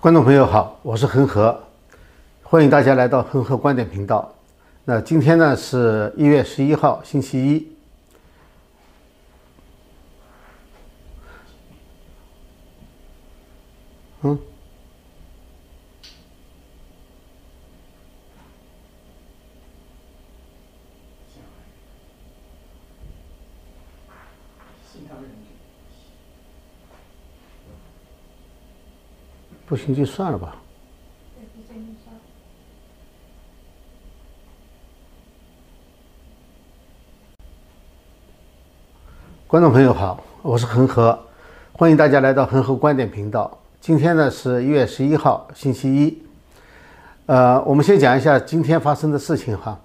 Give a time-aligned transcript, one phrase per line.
[0.00, 1.60] 观众朋友好，我是恒河，
[2.44, 4.32] 欢迎大家来到恒河观点频道。
[4.84, 7.72] 那今天呢是一月十一号，星期一。
[14.22, 14.38] 嗯。
[29.68, 30.56] 不行就算了吧。
[39.46, 41.18] 观众朋友好，我是恒河，
[41.72, 43.58] 欢迎大家来到恒河观点频道。
[43.78, 46.22] 今天呢是一月十一号，星期一。
[47.26, 49.78] 呃，我们先讲一下今天发生的事情哈。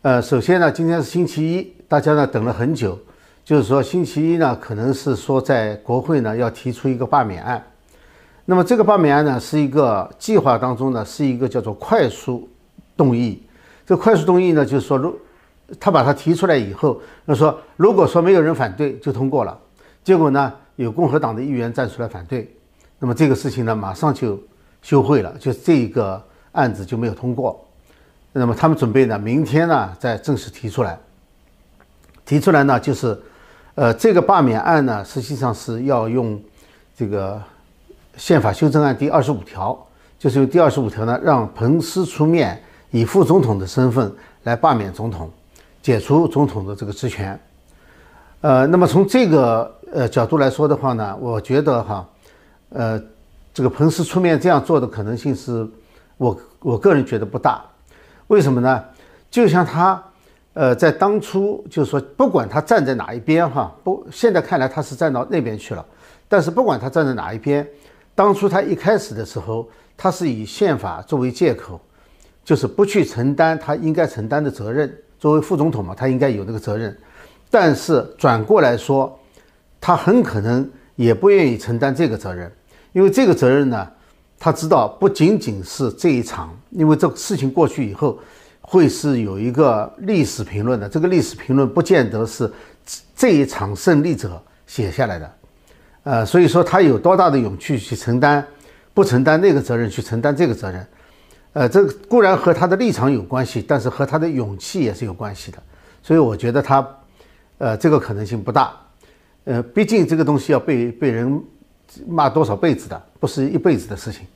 [0.00, 2.98] 呃，首先呢，今天是星期一，大家呢等了很久，
[3.44, 7.62] 就是说星期一呢可能是说在国会呢要提出一个罢免案。
[8.50, 12.48] 那么这个罢免案呢，是一个计划当中呢，是一个叫做快速
[12.96, 13.42] 动议。
[13.84, 15.14] 这快速动议呢，就是说，如
[15.78, 19.58] 他把它提出来以后，那说如果说没有人反对，就通过了。
[20.02, 22.50] 结果呢，有共和党的议员站出来反对，
[22.98, 24.40] 那么这个事情呢，马上就
[24.80, 26.18] 休会了，就这一个
[26.52, 27.62] 案子就没有通过。
[28.32, 30.98] 那么他们准备呢，明天呢再正式提出来。
[32.24, 33.20] 提出来呢，就是，
[33.74, 36.42] 呃，这个罢免案呢，实际上是要用
[36.96, 37.38] 这个。
[38.18, 39.78] 宪法修正案第二十五条
[40.18, 45.30] 就是用第二十五条呢，让彭斯出面以副总统的身份来罢免总统，
[45.80, 47.38] 解除总统的这个职权。
[48.40, 52.08] 呃，那么从这个呃角度来说的话呢，我觉得哈，
[52.70, 53.00] 呃，
[53.54, 55.64] 这个彭斯出面这样做的可能性是，
[56.16, 57.62] 我我个人觉得不大。
[58.26, 58.84] 为什么呢？
[59.30, 60.02] 就像他
[60.54, 65.86] 呃在当初就是说，不管他站在哪一边哈，不，现在看来他是站到那边去了，
[66.28, 67.64] 但是不管他站在哪一边。
[68.18, 71.80] 当初他一开始的时候，他是以宪法作为借口，
[72.44, 74.92] 就是不去承担他应该承担的责任。
[75.20, 76.98] 作为副总统嘛，他应该有那个责任。
[77.48, 79.16] 但是转过来说，
[79.80, 82.50] 他很可能也不愿意承担这个责任，
[82.92, 83.88] 因为这个责任呢，
[84.36, 88.18] 他知道不仅仅是这一场，因为这个事情过去以后，
[88.60, 90.88] 会是有一个历史评论的。
[90.88, 92.52] 这个历史评论不见得是
[93.14, 95.37] 这一场胜利者写下来的。
[96.08, 98.42] 呃，所以说他有多大的勇气去承担，
[98.94, 100.86] 不承担那个责任，去承担这个责任，
[101.52, 105.58] 呃，这固然和他的立场有关系，但是和他的勇气也是有关系的。
[106.02, 106.88] 所以我觉得他，
[107.58, 108.72] 呃，这个可能性不大。
[109.44, 111.44] 呃，毕竟这个东西要被被人
[112.06, 114.26] 骂多少辈子的，不是一辈子的事情。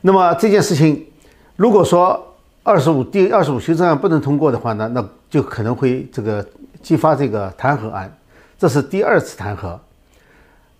[0.00, 1.06] 那么这件事情，
[1.54, 2.34] 如果说
[2.64, 6.44] 二十五第二十五修正案不能通过的话呢，那就可能会这个
[6.82, 8.12] 激发这个弹劾案，
[8.58, 9.78] 这是第二次弹劾。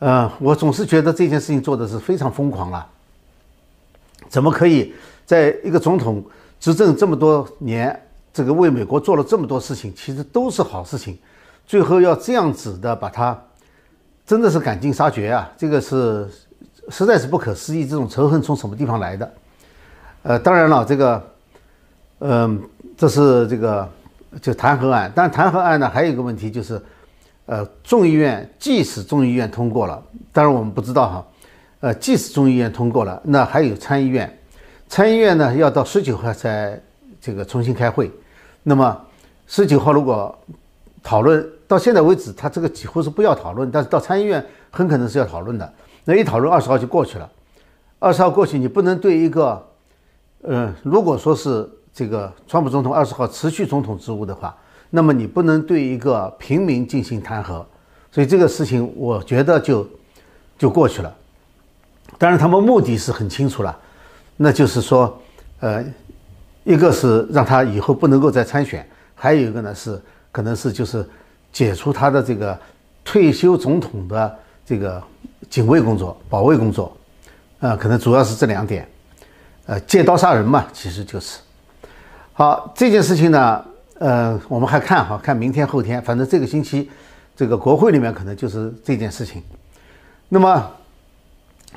[0.00, 2.86] 呃，我总是觉得这件事情做的是非常疯狂了。
[4.30, 4.94] 怎么可以
[5.26, 6.24] 在一个总统
[6.58, 8.02] 执政这么多年，
[8.32, 11.18] 这个为美国做了这么多事情，其实都是好事情，
[11.66, 13.38] 最后要这样子的把它，
[14.24, 15.52] 真的是赶尽杀绝啊！
[15.58, 16.26] 这个是
[16.88, 19.32] 实在是不可思议，这种仇恨从什么地方来的？
[20.22, 21.30] 呃，当然了，这个，
[22.20, 22.62] 嗯，
[22.96, 23.86] 这是这个
[24.40, 26.80] 就弹劾案，但弹劾案呢，还有一个问题就是。
[27.46, 30.00] 呃，众议院即使众议院通过了，
[30.32, 31.26] 当然我们不知道哈。
[31.80, 34.38] 呃，即使众议院通过了，那还有参议院，
[34.86, 36.80] 参议院呢要到十九号才
[37.20, 38.08] 这个重新开会。
[38.62, 38.96] 那么
[39.48, 40.38] 十九号如果
[41.02, 45.72] 讨论到现在为止，他这个几乎是不要讨论，但是到参议院很可能是要讨论的。
[46.04, 47.28] 那一讨论二十号就过去了，
[47.98, 49.66] 二十号过去你不能对一个，
[50.42, 54.54] 嗯，如果说是这个川普总统二十号辞去总统职务的话。
[54.92, 57.64] 那么你不能对一个平民进行弹劾，
[58.10, 59.88] 所以这个事情我觉得就
[60.58, 61.14] 就过去了。
[62.18, 63.78] 当然，他们目的是很清楚了，
[64.36, 65.16] 那就是说，
[65.60, 65.84] 呃，
[66.64, 68.84] 一个是让他以后不能够再参选，
[69.14, 70.02] 还有一个呢是
[70.32, 71.08] 可能是就是
[71.52, 72.58] 解除他的这个
[73.04, 75.00] 退休总统的这个
[75.48, 76.92] 警卫工作、保卫工作，
[77.60, 78.88] 呃，可能主要是这两点，
[79.66, 81.38] 呃，借刀杀人嘛，其实就是。
[82.32, 83.64] 好，这件事情呢。
[84.00, 86.90] 呃，我们还看哈，看明天后天，反正这个星期，
[87.36, 89.42] 这个国会里面可能就是这件事情。
[90.30, 90.70] 那么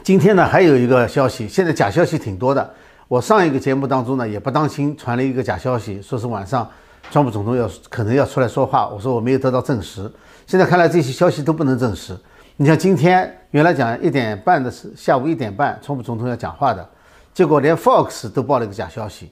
[0.06, 2.74] 今天呢，还有一个消息，现在假消息挺多的。
[3.10, 6.66] 我上一个节目当中呢，也不当心传了一个假消息，说是晚上
[7.12, 10.10] 川普总统要可能要出来说话，我说我没有得到证实。
[10.48, 12.18] 现在看来这些消息都不能证实。
[12.56, 16.90] 你像今天原来讲一点半的是下午一点半，川普总统要讲话的，
[17.34, 19.30] 结果连 Fox 都报了一个假消息。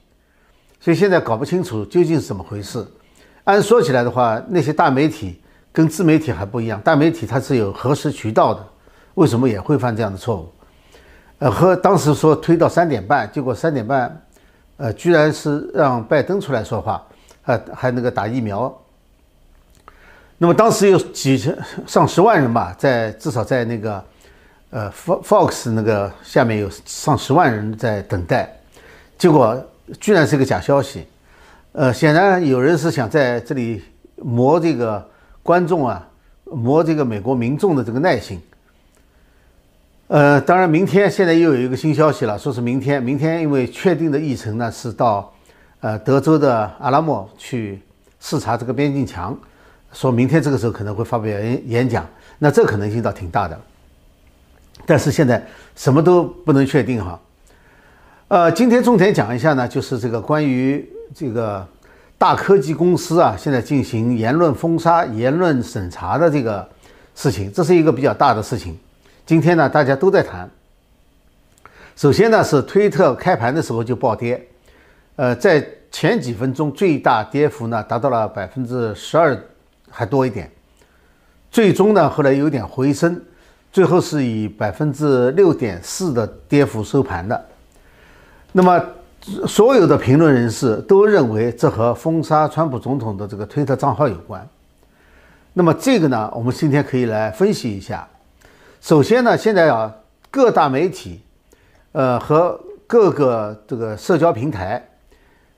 [0.82, 2.84] 所以现在搞不清楚究竟是怎么回事。
[3.44, 5.40] 按说起来的话，那些大媒体
[5.70, 8.66] 跟自媒体还不一样，大媒体它是有核实渠道的，
[9.14, 10.52] 为什么也会犯这样的错误？
[11.38, 14.20] 呃，和当时说推到三点半，结果三点半，
[14.76, 17.00] 呃，居然是让拜登出来说话，
[17.44, 18.76] 呃，还那个打疫苗。
[20.38, 21.56] 那么当时有几千
[21.86, 24.04] 上十万人吧，在至少在那个
[24.70, 28.52] 呃 Fox 那个下面有上十万人在等待，
[29.16, 29.64] 结果
[30.00, 31.06] 居然是个假消息。
[31.72, 33.82] 呃，显然有人是想在这里
[34.16, 35.08] 磨这个
[35.42, 36.06] 观众啊，
[36.44, 38.40] 磨这个美国民众的这个耐心。
[40.08, 45.32] 呃，当然，明天现在又有一个新消息了，说是明天，明天因为确定的议程呢是到
[45.80, 47.80] 呃德州的阿拉莫去
[48.20, 49.34] 视察这个边境墙。
[49.92, 52.06] 说明天这个时候可能会发表演演讲，
[52.38, 53.58] 那这可能性倒挺大的。
[54.84, 55.42] 但是现在
[55.74, 57.18] 什么都不能确定哈。
[58.32, 60.82] 呃，今天重点讲一下呢，就是这个关于
[61.14, 61.68] 这个
[62.16, 66.66] 大科技公司啊，现在进行言论封杀、言论审查的这个
[67.14, 68.74] 事情，这是一个比较大的事情。
[69.26, 70.48] 今天呢，大家都在谈。
[71.94, 74.42] 首先呢，是推特开盘的时候就暴跌，
[75.16, 79.38] 呃，在前几分钟最大跌幅呢达到了百分之十二。
[79.90, 80.50] 还多一点，
[81.50, 83.20] 最终呢，后来有点回升，
[83.70, 87.48] 最后是以百分之六点四的跌幅收盘的。
[88.52, 88.84] 那么，
[89.46, 94.46] 所有的评论人士都认为这和封杀川普总统的这个推特账号有关。
[95.52, 98.06] 那么，这个呢，我们今天可以来分析一下。
[98.80, 99.94] 首先呢，现在啊，
[100.30, 101.20] 各大媒体，
[101.92, 104.86] 呃，和各个这个社交平台，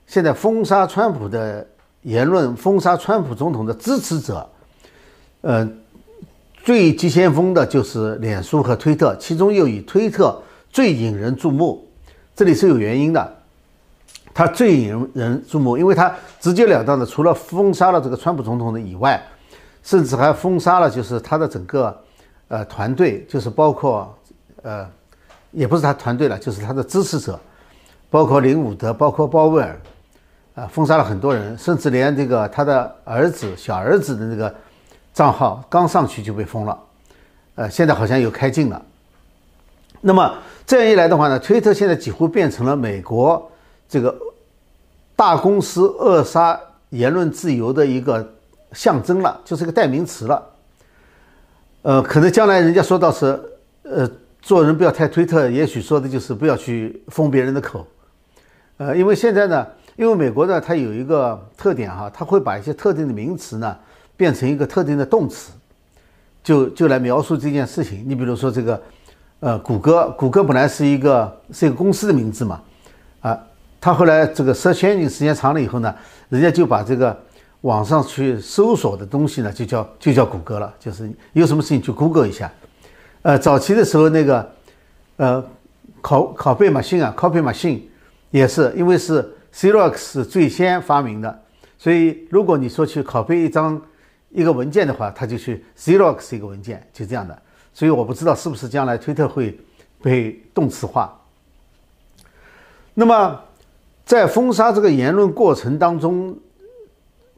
[0.07, 1.67] 现在封杀川普的。
[2.05, 4.47] 言论封杀川普总统的支持者，
[5.41, 5.67] 呃，
[6.63, 10.39] 最急先锋的就是脸书和推特，其中又以推特
[10.69, 11.83] 最引人注目。
[12.35, 13.33] 这里是有原因的，
[14.33, 19.21] 它最引人注目，因为它直截了当的，除了封杀了这个川普总统的以外，
[19.81, 21.97] 甚至还封杀了就是他的整个
[22.49, 24.13] 呃团队，就是包括
[24.63, 24.85] 呃，
[25.51, 27.39] 也不是他团队了，就是他的支持者，
[28.09, 29.79] 包括林伍德，包括鲍威尔。
[30.55, 34.55] 啊，封杀了很多人，甚至连这个他的儿子、小儿子的那个
[35.13, 36.79] 账号刚上去就被封了，
[37.55, 38.81] 呃，现在好像又开禁了。
[40.07, 40.37] 那么
[40.67, 43.51] 这样一来的话呢，推特现在几乎变成了美国
[43.89, 44.15] 这个
[45.15, 46.59] 大公司扼杀
[46.89, 48.31] 言论自由的一个
[48.71, 50.43] 象征了，就是个代名词了。
[51.81, 53.39] 呃，可能将来人家说到是，
[53.81, 54.07] 呃，
[54.43, 57.87] 做人不要太推特，也许说的就是不要去封别人的口，
[58.77, 59.67] 呃，因为现在呢。
[59.97, 63.77] 因为美国呢，它有一个特点哈，它会把一些特定的名词呢
[64.17, 65.53] 变成一个特定的动词，
[66.43, 68.03] 就就来描述这件事情。
[68.05, 68.83] 你比如说这个，
[69.39, 72.61] 呃，谷歌，谷歌本来是一个是一个公司的名字嘛，
[73.21, 73.39] 啊，
[73.79, 75.93] 它后来这个 search engine 时间长了以后呢，
[76.29, 77.17] 人家就把这个
[77.61, 82.51] 网上去搜索的东西呢就叫就叫谷歌了，就是有什么事情去 Google 一下。
[83.21, 84.51] 呃，早期的时候那个，
[85.17, 85.43] 呃，
[86.01, 87.81] 拷拷贝马逊啊，copy machine
[88.31, 89.31] 也是因为是。
[89.57, 91.43] Xerox 最先发明的，
[91.77, 93.81] 所以如果你说去拷贝一张
[94.29, 97.41] 一个文件的话，它就去 Xerox 一个文件，就这样的。
[97.75, 99.59] 所以我不知道是不是将来推特会
[100.01, 101.13] 被动词化。
[102.93, 103.37] 那么
[104.05, 106.33] 在封杀这个言论过程当中，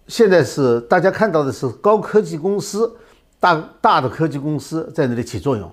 [0.07, 2.95] 现在是大家看到的是高科技公司、
[3.39, 5.69] 大大的科技公司在那里起作用，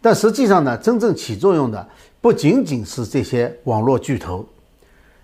[0.00, 1.84] 但实际上呢，真正起作用的
[2.20, 4.46] 不仅仅是这些网络巨头。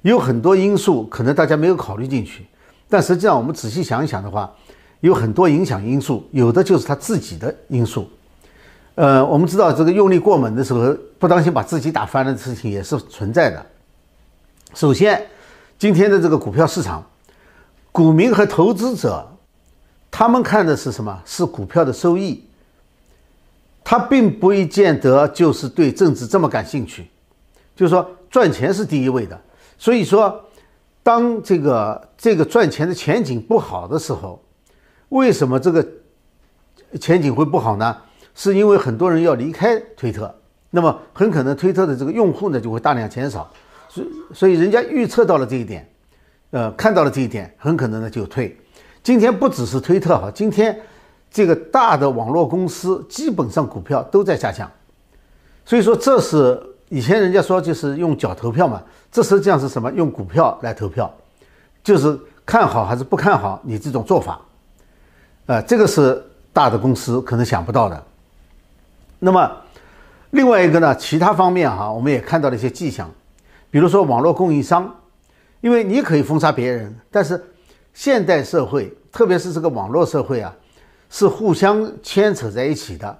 [0.03, 2.45] 有很多因素可能大家没有考虑进去，
[2.89, 4.53] 但实际上我们仔细想一想的话，
[4.99, 8.09] 有很多影响因素，有的就是他自己的因素。
[8.95, 13.65] 呃，我们知道这个用力过猛的时候，不当心把自己打翻的事情也是存在的。
[14.75, 15.27] 首先，
[15.79, 17.05] 今天的这个股票市场，
[17.93, 19.27] 股民和投资者，
[20.11, 21.23] 他们看的是什么？
[21.25, 22.45] 是股票的收益，
[23.83, 27.09] 他并不一见得就是对政治这么感兴趣，
[27.75, 29.41] 就是说赚钱是第一位的。
[29.79, 30.45] 所以说，
[31.03, 34.43] 当这个这个赚钱的前景不好的时候，
[35.09, 35.87] 为什么这个
[37.01, 37.97] 前景会不好呢？
[38.41, 40.35] 是因为很多人要离开推特，
[40.71, 43.47] 那么很可能推特的这个用户呢就会大量减少，
[43.87, 45.87] 所所以人家预测到了这一点，
[46.49, 48.57] 呃，看到了这一点，很可能呢就退。
[49.03, 50.75] 今天不只是推特哈，今天
[51.31, 54.71] 这个大的网络公司基本上股票都在下降，
[55.67, 56.59] 所以说这是。
[56.93, 58.83] 以前人家说就是用脚投票嘛，
[59.13, 59.93] 这实际上是什么？
[59.93, 61.09] 用股票来投票，
[61.85, 64.41] 就是看好还是不看好你这种做法，
[65.47, 66.21] 呃，这个是
[66.53, 68.03] 大的公司可能想不到的。
[69.21, 69.57] 那么
[70.31, 73.09] 另外一个呢，其他方面哈，我们也看到了一些迹象，
[73.71, 74.93] 比如说网络供应商，
[75.61, 77.41] 因为你可以封杀别人，但是
[77.93, 80.57] 现代社会，特别是这个网络社会啊，
[81.11, 83.19] 是互相牵扯在一起的。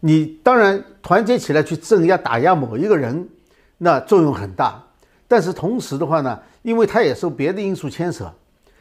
[0.00, 3.28] 你当然团结起来去镇压打压某一个人，
[3.78, 4.82] 那作用很大。
[5.26, 8.32] 但是同时的话呢，因为它也受别的因素牵扯。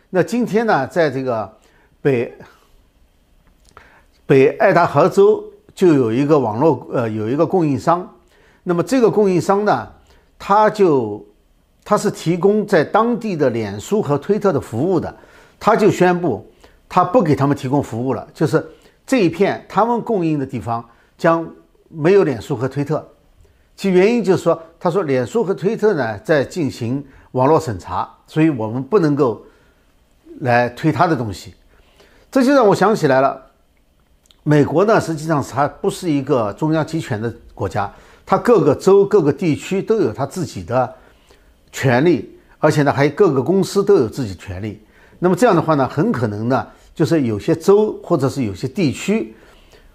[0.09, 1.57] 那今天呢，在这个
[2.01, 2.33] 北
[4.25, 5.43] 北爱达荷州
[5.77, 8.11] 就有一个网络呃有一个供应商，
[8.63, 9.87] 那么这个供应商呢，
[10.39, 11.23] 他就
[11.85, 15.15] 他是提供在当地的脸书和推特的服务的，
[15.59, 16.43] 他就宣布
[16.89, 18.67] 他不给他们提供服务了，就是
[19.05, 20.83] 这一片他们供应的地方
[21.15, 21.47] 将
[21.89, 23.07] 没有脸书和推特。
[23.75, 29.39] 其原因就是说，他说脸书和推特呢在进行网络审查，所以我们不能够
[30.39, 31.53] 来推他的东西。
[32.31, 33.39] 这就让我想起来了，
[34.47, 37.93] 美国呢实际上它不是一个中央集权的国家，
[38.25, 40.95] 它各个州、各个地区都有它自己的
[41.69, 44.81] 权利，而且呢还各个公司都有自己权利。
[45.19, 49.35] 那么这样的话呢，很可能呢就是有些州或者是有些地区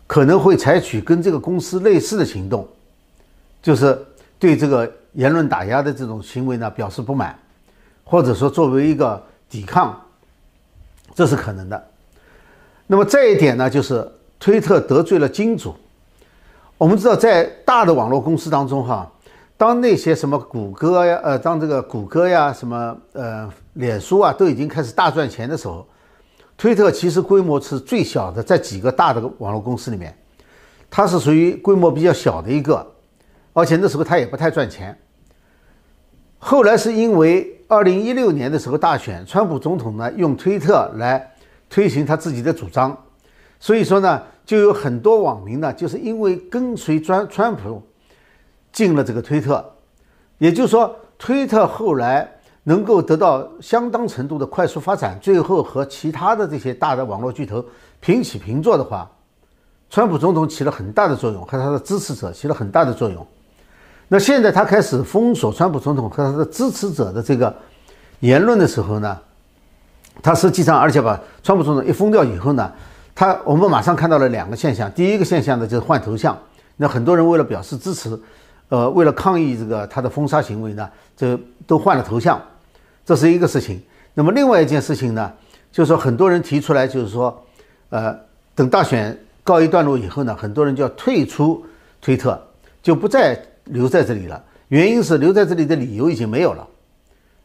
[0.06, 2.68] 可能会采取跟这个公司类似的行动。
[3.62, 3.98] 就是
[4.38, 7.34] 对这个言论打压的这种行为呢表示不满，
[8.04, 9.98] 或者说作为一个抵抗，
[11.14, 11.88] 这是可能的。
[12.86, 14.06] 那么再一点呢，就是
[14.42, 15.72] 推特得罪了金主。
[16.76, 19.08] 我们知道，在大的网络公司当中，哈，
[19.56, 25.86] 当那些什么谷歌呀，呃，当这个谷歌呀，什么呃，脸书啊，都已经开始大赚钱的时候，
[26.56, 30.12] 推特其实规模是最小的，在几个大的网络公司里面，
[30.90, 32.84] 它是属于规模比较小的一个。
[33.52, 34.98] 而且那时候他也不太赚钱。
[36.38, 41.30] 后来是因为二零一六年的时候大选，川普总统呢用推特来
[41.70, 42.96] 推行他自己的主张，
[43.60, 44.20] 所以说呢，
[44.52, 47.82] 就有很多网民呢就是因为跟随川川普
[48.70, 49.64] 进了这个推特，
[50.36, 52.30] 也就是说，推特后来
[52.62, 57.64] 能够得到相当程度的快速发展，最后和其他的这些大的网络巨头
[57.98, 59.10] 平起平坐的话，
[59.88, 63.26] 川普总统起了很大的作用，和他的支持者起了很大的作用。
[64.06, 67.56] 那现在他开始封锁川普总统和他的支持者的这个
[68.20, 69.18] 言论的时候呢，
[70.22, 72.70] 他实际上而且把川普总统一封掉以后呢，
[73.14, 74.90] 他我们马上看到了两个现象。
[74.92, 76.36] 第一个现象呢就是换头像，
[76.76, 78.18] 那很多人为了表示支持，
[78.68, 82.40] 呃，为了抗议这个他的封杀行为呢，这都换了头像，
[83.04, 83.80] 这是一个事情。
[84.14, 85.32] 那么另外一件事情呢，
[85.70, 87.42] 就是说很多人提出来，就是说，
[87.90, 88.16] 呃，
[88.54, 91.64] 等大选告一段落以后呢，很多人就要退出
[92.00, 92.40] 推特，
[92.82, 93.40] 就不再。
[93.66, 96.68] 留在这里了，原因是留在这里的理由已经没有了，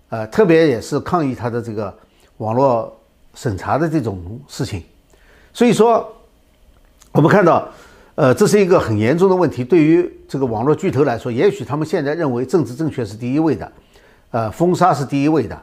[0.09, 1.95] 呃，特别也是抗议他的这个
[2.37, 2.91] 网络
[3.35, 4.83] 审查的这种事情，
[5.57, 6.07] 所以说
[7.11, 7.67] 我们看到，
[8.13, 9.63] 呃，这是一个很严重的问题。
[9.63, 13.71] 对于这个网络巨头来说，也许他们现在认为政治正确是第一位的，
[14.29, 15.59] 呃，封杀是第一位的，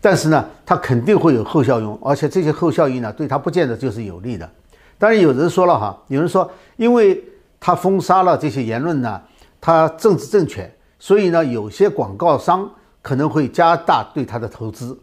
[0.00, 4.48] 但是呢，它肯定会有后效用，而且这些后效应呢，对他不见得就是有利的。
[4.96, 7.22] 当然，有人说了哈，有人说，因为
[7.60, 9.20] 他封杀了这些言论呢。
[9.60, 12.66] 它政治正确，所以呢，有些广告商
[13.00, 14.98] 可能会加大对它的投资，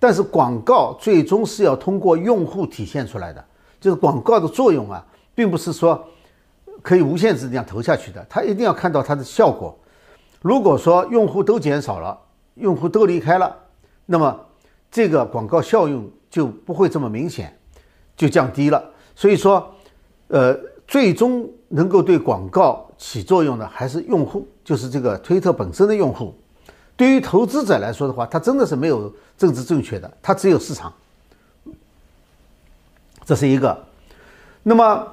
[0.00, 3.44] 但是广告最终是要通过用户体现出来的，
[3.84, 6.02] 就是广告的作用啊，并不是说
[6.80, 9.78] 可以无限制这样投下去的，它一定要看到它的效果。
[10.40, 12.18] 如果说用户都减少了，
[12.54, 13.54] 用户都离开了，
[14.06, 14.40] 那么
[14.90, 17.54] 这个广告效用就不会这么明显，
[18.16, 18.82] 就降低了。
[19.14, 19.70] 所以说，
[20.28, 22.82] 呃，最终能够对广告。
[22.96, 26.32] 起作用的还是用户，就是这个推特本身的用户。
[26.96, 30.90] 对于投资者来说的话，他真的是没有政治正确的，他只有市场。
[33.24, 33.84] 这是一个。
[34.62, 35.06] 那么，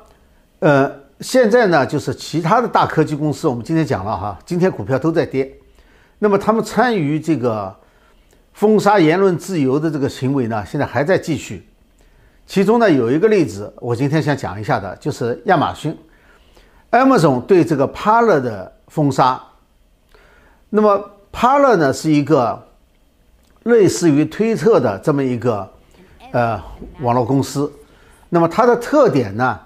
[0.59, 5.51] 呃，现在呢，就是其他的大科技公司，我们今天讲了哈，今天股票都在跌。
[6.19, 7.75] 那么他们参与这个
[8.53, 11.67] 封杀言论自由的这个行为呢，现在还在继续。
[12.45, 15.97] 其中呢，有一个例子，我今天想讲一下的，就是亚马逊。
[16.91, 19.41] Amazon 对这个 Paler 的封杀，
[20.69, 22.61] 那么 Paler 呢是一个
[23.63, 25.71] 类似于推特的这么一个
[26.31, 26.61] 呃
[26.99, 27.71] 网络公司，
[28.33, 29.59] 那么它的特点呢，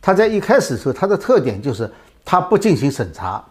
[0.00, 1.90] 它在一开始的时候它的特点就是
[2.24, 3.44] 它不进行审查，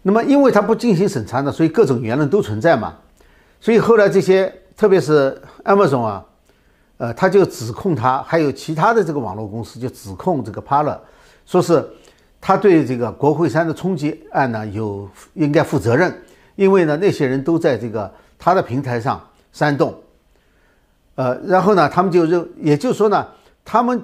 [0.00, 2.94] 那么因为它不进行审查呢，所以各种言论都存在嘛，
[3.60, 6.24] 所以后来这些特别是 Amazon 啊，
[6.96, 11.00] 呃，他就指控他，还有其他的这个网络公司就指控这个 p a l a
[11.44, 11.86] 说是。
[12.40, 16.22] 他对这个国会山的冲击案呢有应该负责任，
[16.54, 19.20] 因为呢那些人都在这个他的平台上
[19.52, 19.92] 煽动，
[21.16, 23.26] 呃，然后呢他们就认，也就是说呢，
[23.68, 24.02] 他们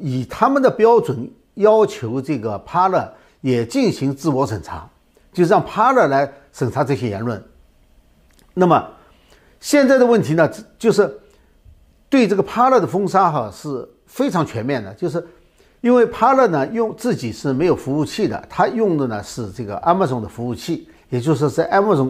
[0.00, 4.88] 以他们的标准要求这个帕勒也进行自我审查，
[5.34, 7.42] 就让帕勒来审查这些言论。
[8.54, 8.88] 那么
[9.60, 11.20] 现在的问题呢，就是
[12.08, 15.22] 对这个帕勒的封杀哈是非常全面的，就是。
[15.82, 22.08] 因为 Paler 呢用自己是没有服务器的，他用的呢是这个 Amazon 的服务器，也就是在 Amazon，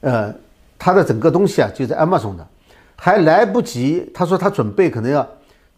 [0.00, 0.34] 呃，
[0.76, 2.44] 他的整个东西啊就在 Amazon 的，
[2.96, 5.24] 还来不及，他说他准备可能要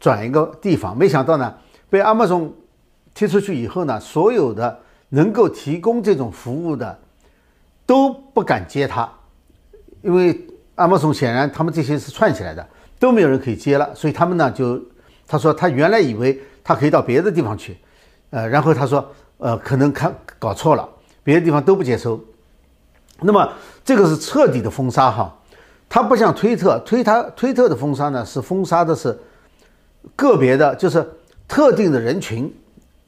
[0.01, 1.55] 转一个地方，没想到呢
[1.89, 2.51] 被 Amazon
[3.15, 4.81] 踢出去以后呢，所有的
[5.11, 6.99] 能够提供这种服务的
[7.87, 9.09] 都不敢接他，
[10.03, 12.67] 因为 Amazon 显然他们这些是串起来的，
[12.99, 14.81] 都没有人可以接了，所以他们呢就
[15.29, 16.41] 他说他原来以为。
[16.63, 17.77] 他可以到别的地方去，
[18.29, 19.05] 呃，然后他说，
[19.39, 20.87] 呃，可能看搞错了，
[21.25, 22.21] 别的地方都不接收。
[23.21, 23.51] 那么
[23.83, 25.35] 这个是彻底的封杀哈，
[25.89, 29.19] 它不像推特，推它推特的封杀呢是封杀的是
[30.17, 31.07] 个别的，就是
[31.47, 32.53] 特定的人群，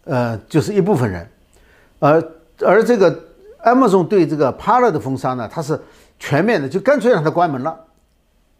[0.05, 1.29] 呃，就是一部分人，
[1.99, 2.23] 而
[2.61, 3.19] 而这个
[3.65, 5.79] Amazon 对这个 Paler 的封杀呢，它是
[6.19, 7.79] 全面的，就干脆让它关门了。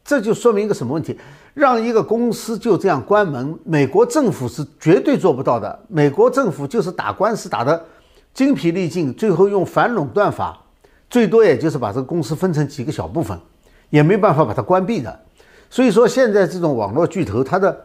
[0.05, 1.19] 这就说明一个什么问题？
[1.55, 5.79] 让一个公司就这样关门，美国政府是绝对做不到的。
[5.87, 7.81] 美国政府就是打官司打得
[8.35, 10.59] 精疲力尽，最后用反垄断法，
[11.09, 13.39] 最多也就是把这个公司分成几个小部分，
[13.91, 15.21] 也没办法把它关闭的。
[15.71, 17.85] 所以说，现在这种网络巨头，它的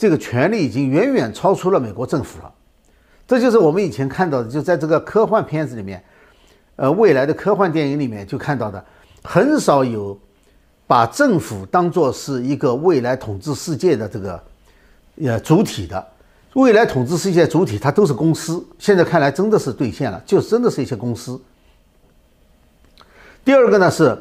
[0.00, 2.50] 这个权力已经远远超出了美国政府了。
[3.28, 6.02] 这就是我们以前看到的，就在这个科幻片子里面，
[6.76, 8.82] 呃，未来的科幻电影里面就看到的，
[9.22, 10.18] 很少有。
[10.86, 14.42] 把政府当作是一个未来统治世界的这个
[15.22, 16.04] 呃主体的
[16.54, 18.66] 未来统治世界主体，它都是公司。
[18.76, 21.40] 现在看来真的是兑现了，就真的是一些公司。
[23.44, 24.18] 第二个呢是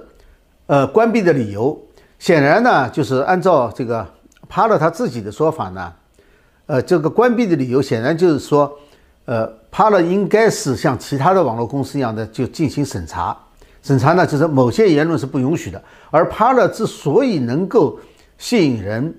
[0.68, 1.76] 呃关闭的理由，
[2.20, 4.08] 显然呢就是按照这个
[4.50, 5.94] 帕勒他自己的说法呢，
[6.66, 8.70] 呃这个关闭的理由显然就是说，
[9.26, 13.38] 呃帕勒应该是像其他的网络公司一样的就进行审查。
[13.82, 15.82] 审查呢，就是某些言论是不允许的。
[16.12, 17.98] 而 Parler 之所以能够
[18.38, 19.16] 吸引人，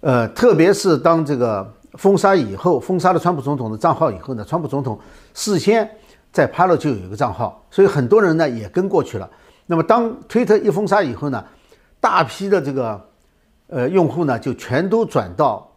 [0.00, 4.98] 呃，特别是当这个封杀以后，封杀了川普总统的账号以后呢，川普总统
[5.34, 5.88] 事先
[6.32, 9.30] 在 Parler 就有一个账号，所以很多人呢也跟过去了。
[9.66, 11.44] 那么当推特一封杀以后呢，
[12.00, 13.00] 大批的这个
[13.68, 15.70] 呃用户呢就全都转到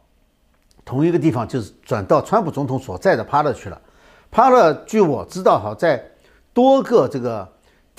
[0.84, 3.82] 同一个地方，就是转到川普总统所在的 Parler 去了。
[4.32, 6.04] Parler 据我知道，哈，在
[6.54, 7.48] 多个这个。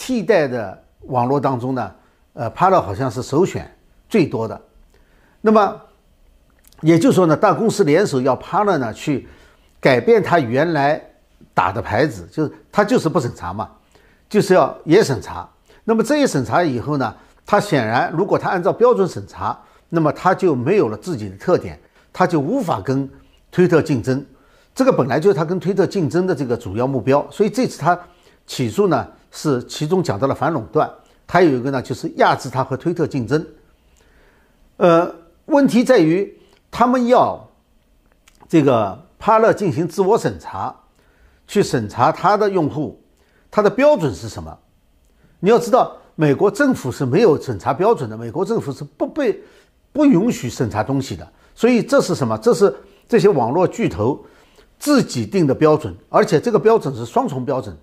[0.03, 1.93] 替代的网络当中呢，
[2.33, 3.71] 呃，帕勒好像是首选
[4.09, 4.59] 最多的。
[5.43, 5.79] 那么
[6.81, 9.29] 也就是说呢，大公司联手要帕勒呢去
[9.79, 10.99] 改变他原来
[11.53, 13.69] 打的牌子，就是他就是不审查嘛，
[14.27, 15.47] 就是要也审查。
[15.85, 21.79] 那么这一审查以后呢，他显然如果他按照标准审查，那么他就没有了自己的特点，
[22.11, 23.07] 他就无法跟
[23.51, 24.25] 推特竞争。
[24.75, 28.01] 这个本来就是他跟推特竞争的这个主要目标，所以这次他
[28.47, 29.07] 起诉呢。
[29.33, 30.91] 是其中讲到了反垄断，
[31.25, 33.47] 还有一个呢，就是压制它和推特竞争。
[34.79, 35.09] 呃，
[35.47, 36.37] 问题在于
[36.69, 37.49] 他们要
[38.49, 40.75] 这个帕勒进行自我审查，
[41.47, 43.01] 去审查他的用户，
[43.53, 44.59] 他的标准是什么？
[45.39, 49.41] 你要知道，美国政府是没有审查标准的，美国政府是不被
[49.93, 51.27] 不允许审查东西的。
[51.55, 52.37] 所以这是什么？
[52.39, 52.75] 这是
[53.09, 54.19] 这些网络巨头
[54.79, 57.77] 自己定的标准，而且这个标准是双重标准。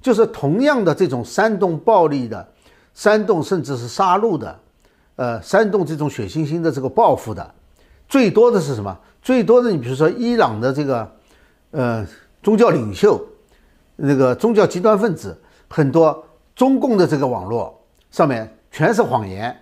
[0.00, 2.46] 就是同样的这种煽动暴力的、
[2.92, 4.60] 煽动甚至是杀戮的，
[5.16, 7.54] 呃，煽动这种血腥性的这个报复的，
[8.06, 8.94] 最多的是什么？
[9.22, 11.10] 最多的，你比如说伊朗的这个，
[11.70, 12.06] 呃，
[12.42, 13.18] 宗教领袖，
[13.96, 15.34] 那个宗教极端分子，
[15.70, 16.22] 很多
[16.54, 19.58] 中共的这个网络上面全是谎言，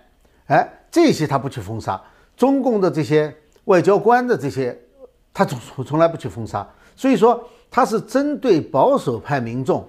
[0.47, 1.99] 哎，这些他不去封杀，
[2.37, 4.79] 中共的这些外交官的这些，
[5.33, 6.63] 他从从来不去封杀，
[6.95, 9.83] 所以说他是针对保守派民众。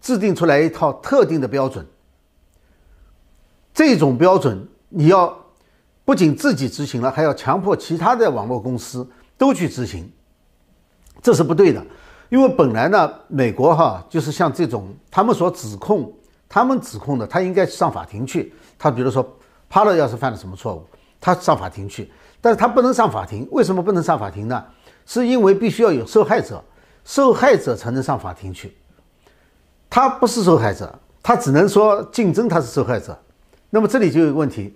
[0.00, 1.84] 制定出来一套特定的标准，
[3.74, 5.36] 这种标准你要
[6.04, 9.04] 不仅自己执行了，还要强迫其他的网络公司
[9.36, 10.08] 都去执行，
[11.20, 11.84] 这是不对的。
[12.28, 16.12] 因为本来呢，美国哈就是像这种他们所指控，
[16.48, 18.54] 他们指控的，他应该上法庭去。
[18.78, 19.36] 他比如说
[19.68, 20.86] 帕勒要是犯了什么错误，
[21.20, 23.46] 他上法庭去，但是他不能上法庭。
[23.50, 24.64] 为什么不能上法庭呢？
[25.06, 26.62] 是因为必须要有受害者，
[27.04, 28.76] 受害者才能上法庭去。
[29.90, 33.18] 他不是受害者，他只能说竞争他是受害者。
[33.70, 34.74] 那么这里就有个问题，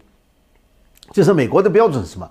[1.11, 2.31] 就是美国的标准是什么？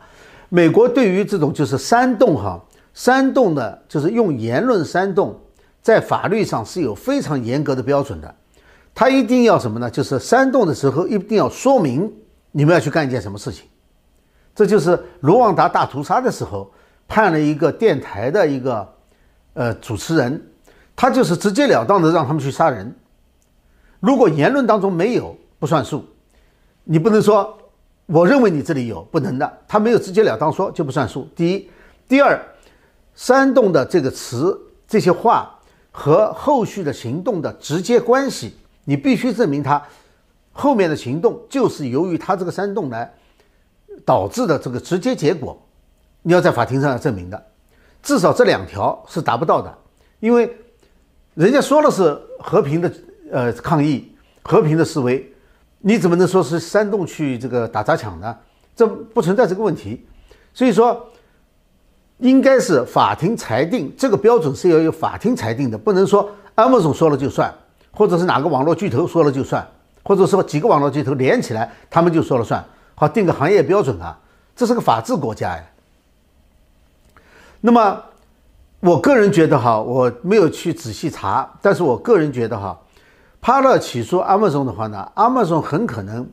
[0.49, 2.59] 美国对于这种就是煽动哈，
[2.93, 5.39] 煽动的，就是用言论煽动，
[5.81, 8.35] 在法律上是有非常严格的标准的。
[8.93, 9.89] 他一定要什么呢？
[9.89, 12.11] 就是煽动的时候一定要说明
[12.51, 13.65] 你们要去干一件什么事情。
[14.53, 16.71] 这就是卢旺达大屠杀的时候
[17.07, 18.93] 判了一个电台的一个
[19.53, 20.47] 呃主持人。
[20.93, 22.93] 他就是直截了当的让他们去杀人。
[23.99, 26.05] 如果言论当中没有不算数，
[26.83, 27.57] 你不能说
[28.05, 29.59] 我认为你这里有不能的。
[29.67, 31.27] 他没有直截了当说就不算数。
[31.35, 31.69] 第一，
[32.07, 32.39] 第二，
[33.15, 35.57] 煽动的这个词、这些话
[35.91, 39.81] 和后续的行动的直接关系，你必须证明他
[40.61, 43.11] 后面的行动就是由于他这个煽动来
[44.05, 45.59] 导致的这个直接结果，
[46.21, 47.45] 你要在法庭上要证明的，
[48.03, 49.75] 至少这两条是达不到的，
[50.19, 50.55] 因为
[51.33, 52.93] 人家说了是和平的
[53.31, 55.33] 呃抗议、和平的示威，
[55.79, 58.37] 你怎么能说是煽动去这个打砸抢呢？
[58.75, 60.05] 这不存在这个问题，
[60.53, 61.07] 所以说。
[62.21, 67.51] 应该是法庭裁定，这个标准是要由法庭裁定的，不能说 Amazon 说了就算，
[67.89, 69.67] 或者是哪个网络巨头说了就算，
[70.03, 72.63] 或者说几个网络巨头连起来他们就说了算。
[72.95, 74.17] 好，定个行业标准啊，
[74.55, 75.63] 这是个法治国家呀。
[77.61, 78.03] 那么，
[78.79, 82.79] 我个人觉得哈，我没有去仔细查，但是我个人觉得哈，
[83.39, 86.27] 帕勒起诉 Amazon 的话呢，Amazon 很可能，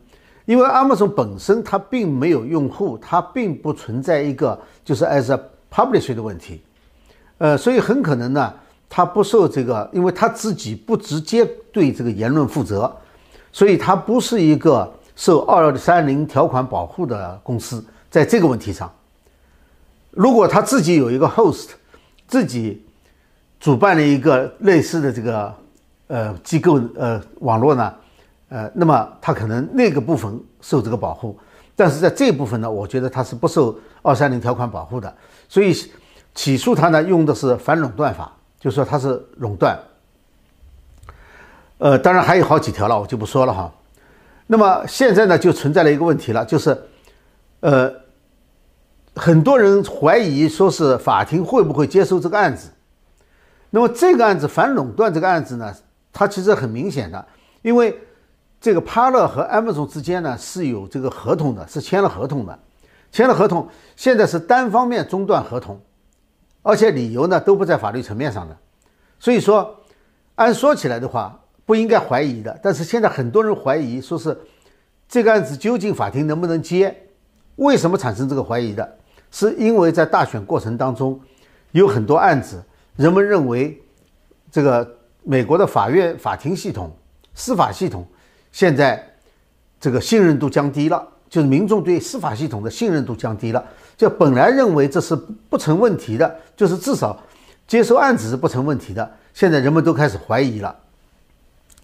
[0.44, 6.62] 因为 Amazon 本身它并没有用户，它并不存在一个就是 as a publisher 的问题，
[7.38, 8.54] 呃，所以很可能呢，
[8.88, 12.94] 他不受这个，因为他自己不直接对这个言论负责，
[13.58, 17.84] 所以他不是一个受二三零条款保护的公司。
[18.08, 18.88] 在这个问题上，
[20.12, 21.70] 如果他自己有一个 host，
[22.28, 22.86] 自己
[23.58, 25.52] 主办了一个类似的这个
[26.06, 27.92] 呃机构呃网络呢，
[28.48, 31.36] 呃，那么他可能那个部分受这个保护。
[31.74, 35.12] 但是在这部分呢，我觉得他是不受二三零条款保护的，
[35.48, 35.74] 所以
[36.32, 39.76] 起诉他呢用的是反垄断法，就说它是垄断。
[41.78, 43.72] 呃，当然还有好几条了，我就不说了哈。
[44.46, 46.76] 那么现在呢就存在了一个问题了，就是
[47.60, 47.92] 呃，
[49.16, 52.70] 很多人怀疑说是法庭会不会接受这个案子。
[53.70, 55.74] 那么这个案子反垄断这个案子呢，
[56.12, 57.26] 它其实很明显的，
[57.62, 57.98] 因为。
[58.60, 62.58] 这个帕勒和 Amazon 之间呢是有这个合同的，是签了合同的，
[63.12, 65.80] 签了合同，现在是单方面中断合同，
[66.62, 68.56] 而且理由呢都不在法律层面上的，
[69.20, 69.76] 所以说
[70.34, 74.34] 按说起来的话不应该怀疑的，但是现在很多人怀疑说是
[75.06, 76.96] 这个案子究竟法庭能不能接？
[77.56, 78.96] 为什么产生这个怀疑的？
[79.30, 81.20] 是因为在大选过程当中
[81.72, 82.64] 有很多案子，
[82.96, 83.78] 人们认为
[84.50, 86.90] 这个美国的法院法庭系统、
[87.34, 88.06] 司法系统。
[88.50, 89.06] 现在
[89.78, 93.62] 这个信任度降低了，就是民众对司法系统的信任度降低了。
[93.94, 95.14] 就本来认为这是
[95.50, 97.22] 不成问题的，就是至少
[97.66, 100.74] 接收案子是不成问题的，现在人们都开始怀疑了。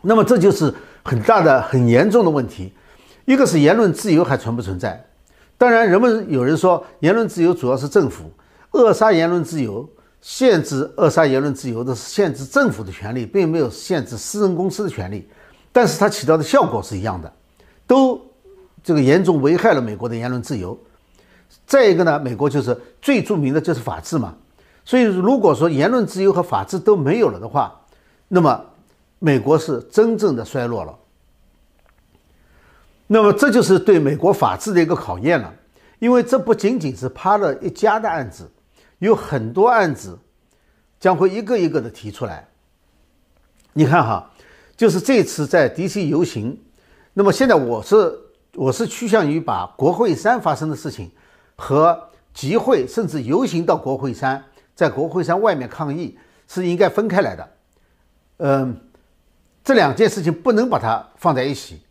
[0.04, 2.72] 那么这就是很大的、很严重的问题。
[3.24, 5.02] 一个是言论自由还存不存在？
[5.56, 8.30] 当然，人们有人说言论自由主要是政府
[8.72, 9.88] 扼杀言论自由，
[10.20, 15.26] 限制扼杀言论自由的是限制政府的权利，并没有限制私人公司的权利。
[15.72, 17.32] 但是它起到的效果是一样的，
[17.86, 18.20] 都
[18.82, 20.78] 这个严重危害了美国的言论自由。
[21.66, 24.34] 再一个呢，美国就是最著名的就是法治嘛，
[24.84, 27.72] 所以如果说言论自由和法治都没有了的话，
[28.28, 28.64] 那么
[29.24, 30.98] 美国是真正的衰落了。
[33.06, 35.54] 那么这就是对美国法治的一个考验了，
[35.98, 38.50] 因为这不仅仅是帕勒一家的案子，
[38.98, 40.18] 有很多案子
[41.00, 42.46] 将会一个一个的提出来。
[43.72, 44.30] 你看哈。
[44.76, 46.60] 就是这次在 DC 游行，
[47.12, 48.12] 那么现在我是
[48.54, 51.08] 我是趋向于把国会山发生的事情
[51.54, 51.96] 和
[52.32, 57.48] 集会甚至游行到国会山，在国会山外面抗议是应该分开来的。
[58.38, 58.76] 嗯，
[59.64, 61.82] 这两件事情不能把它放在一起。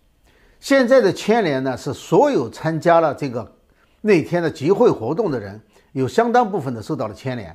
[0.60, 3.52] 现在的牵连呢是所有参加了这个
[4.00, 5.60] 那天的集会活动的人，
[5.92, 7.54] 有相当部分的受到了牵连。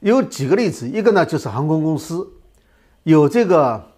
[0.00, 2.30] 有几个例子，一个呢就是航空公司
[3.02, 3.88] 有这个。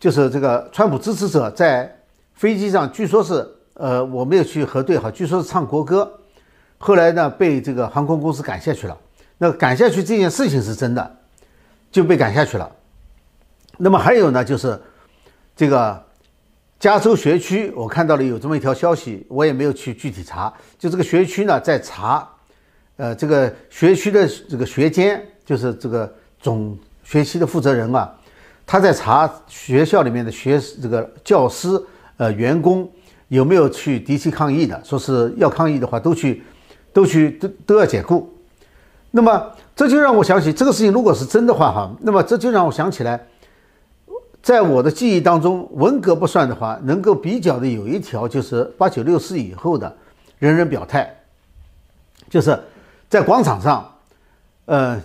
[0.00, 1.92] 就是这个川普支持者在
[2.32, 6.08] 飞机上，据说是呃，我没有去核对哈，据说是唱国歌，
[6.78, 8.96] 后来呢被这个航空公司赶下去了。
[9.38, 11.16] 那赶下去这件事情是真的，
[11.90, 12.70] 就被赶下去了。
[13.78, 14.78] 那么还有呢，就是
[15.56, 16.04] 这个
[16.78, 20.52] 加州学区，我看到了有这么一条消息，我也没有去具体查。
[20.78, 22.28] 就这个学区呢在查，
[22.96, 28.12] 呃，这个学区的这个学监，就是这个总学期的负责人啊。
[28.66, 31.80] 他在查学校里面的学这个教师
[32.18, 32.86] 呃员工
[33.28, 36.42] 有没有去敌气抗议的，说是要抗议的话都去，
[36.92, 38.30] 都去都都要解雇。
[39.10, 43.26] 那么这就让我想起这个事情，如果是真的话哈，那么这就让我想起来，
[44.42, 49.96] 在我的记忆当中，文革不算的话，能够比较的有一条就是八九六四以后的
[50.38, 51.14] 人人表态，
[52.30, 52.58] 就是
[53.08, 53.98] 在广场上，
[54.66, 55.00] 呃，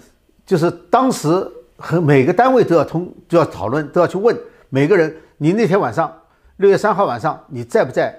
[0.46, 1.50] 就是当时。
[1.76, 4.38] 和每个单位都要通，都要讨论，都要去问
[4.70, 6.22] 每个人：你那天晚上，
[6.58, 8.18] 六月三号晚上，你在不在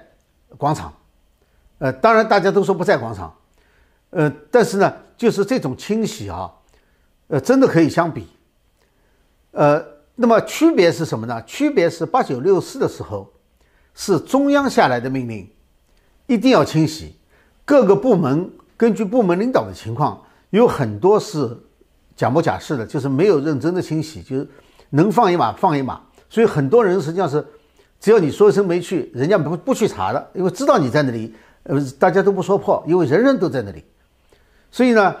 [0.57, 0.93] 广场？
[1.79, 3.33] 呃，当然大家都说不在广场。
[4.11, 6.51] 呃，但是呢，就是这种清洗啊，
[7.27, 8.27] 呃，真的可以相比。
[9.51, 9.83] 呃，
[10.15, 11.43] 那么区别是什么呢？
[11.43, 13.29] 区别是八九六四的时候
[13.93, 15.49] 是中央下来的命令，
[16.25, 17.15] 一定要清洗，
[17.65, 21.57] 各个部门根据部门领导的情况，有很多是
[22.15, 24.47] 假模假式的，就是没有认真的清洗，就是
[24.89, 25.99] 能放一马放一马。
[26.29, 27.45] 所以很多人实际上是，
[27.99, 33.83] 只要你说一声没去，人家不不去查的，因为知道你在那里，呃，大家都不说破，因为人人都在那里。
[34.71, 35.13] 所以呢，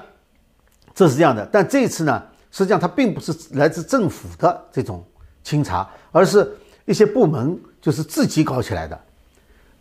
[0.93, 1.45] 这是这样的。
[1.51, 2.23] 但这次呢？
[2.57, 5.03] 实际上，它并不是来自政府的这种
[5.43, 6.49] 清查，而是
[6.85, 8.99] 一些部门就是自己搞起来的，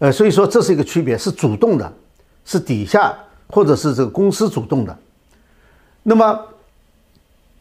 [0.01, 1.93] 呃，所以说这是一个区别，是主动的，
[2.45, 4.99] 是底下或者是这个公司主动的。
[6.03, 6.41] 那么，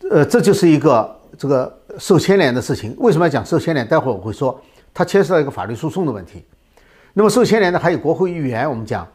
[0.09, 2.95] 呃，这就是一个这个受牵连的事情。
[2.97, 3.87] 为什么要讲受牵连？
[3.87, 4.59] 待会儿我会说，
[4.95, 6.43] 它牵涉到一个法律诉讼的问题。
[7.13, 9.07] 那么受牵连的还有国会议员，我们讲，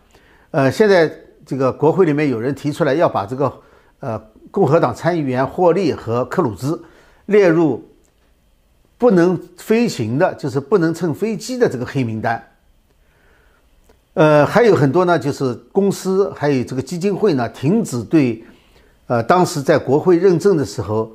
[0.53, 1.13] 呃，现在
[1.45, 3.53] 这个国会里面有人提出来要把这个，
[3.99, 4.23] 呃。
[4.51, 6.83] 共和党参议员霍利和克鲁兹
[7.27, 7.87] 列入
[8.97, 12.43] 不能飞行的，就是不能乘飞机的这个黑名单。
[14.15, 18.43] 呃，还有很多呢，就是公司还有这个基金会呢，停止对
[19.07, 21.13] 呃当时在国会认证的时候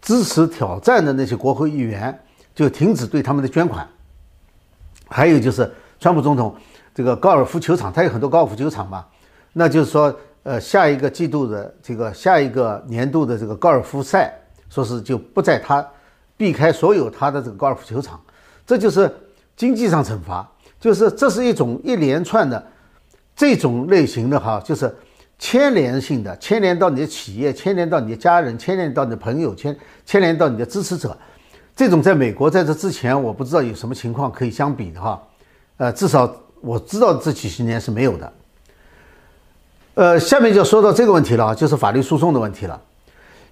[0.00, 2.18] 支持挑战的那些国会议员，
[2.54, 3.86] 就停止对他们的捐款。
[5.08, 6.56] 还有就是，川普总统
[6.94, 9.04] 这个高尔夫球场，他有很多高尔夫球场嘛，
[9.52, 10.18] 那就是说。
[10.46, 14.32] 呃，下一个季度的这个下一个年度的这个高尔夫赛，
[14.70, 15.84] 说是就不在他
[16.36, 18.20] 避开所有他的这个高尔夫球场，
[18.64, 19.12] 这就是
[19.56, 22.64] 经济上惩罚，就是这是一种一连串的
[23.34, 24.94] 这种类型的哈，就是
[25.36, 31.18] 牵连性的，牵连到你的企业，牵连到你的家人，牵连到你的朋友，牵牵连到你的支持者，
[31.74, 35.20] 这种在美国在这之前我不知道有什么情况可以相比的哈，
[35.78, 38.32] 呃，至少我知道这几十年是没有的。
[39.96, 42.78] 呃，下面就说到这个问题了，就是法律诉讼的问题了。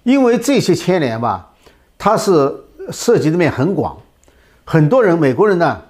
[0.03, 1.51] 因为这些牵连吧，
[1.97, 2.55] 它是
[2.91, 3.97] 涉及的面很广，
[4.63, 5.81] 很多人，美国人呢，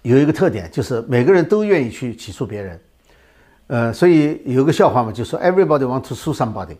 [0.00, 2.80] 有一个特点，就是每个人都愿意去起诉别人。
[3.66, 6.74] 呃，所以有个笑话嘛，就说 everybody want to sue somebody。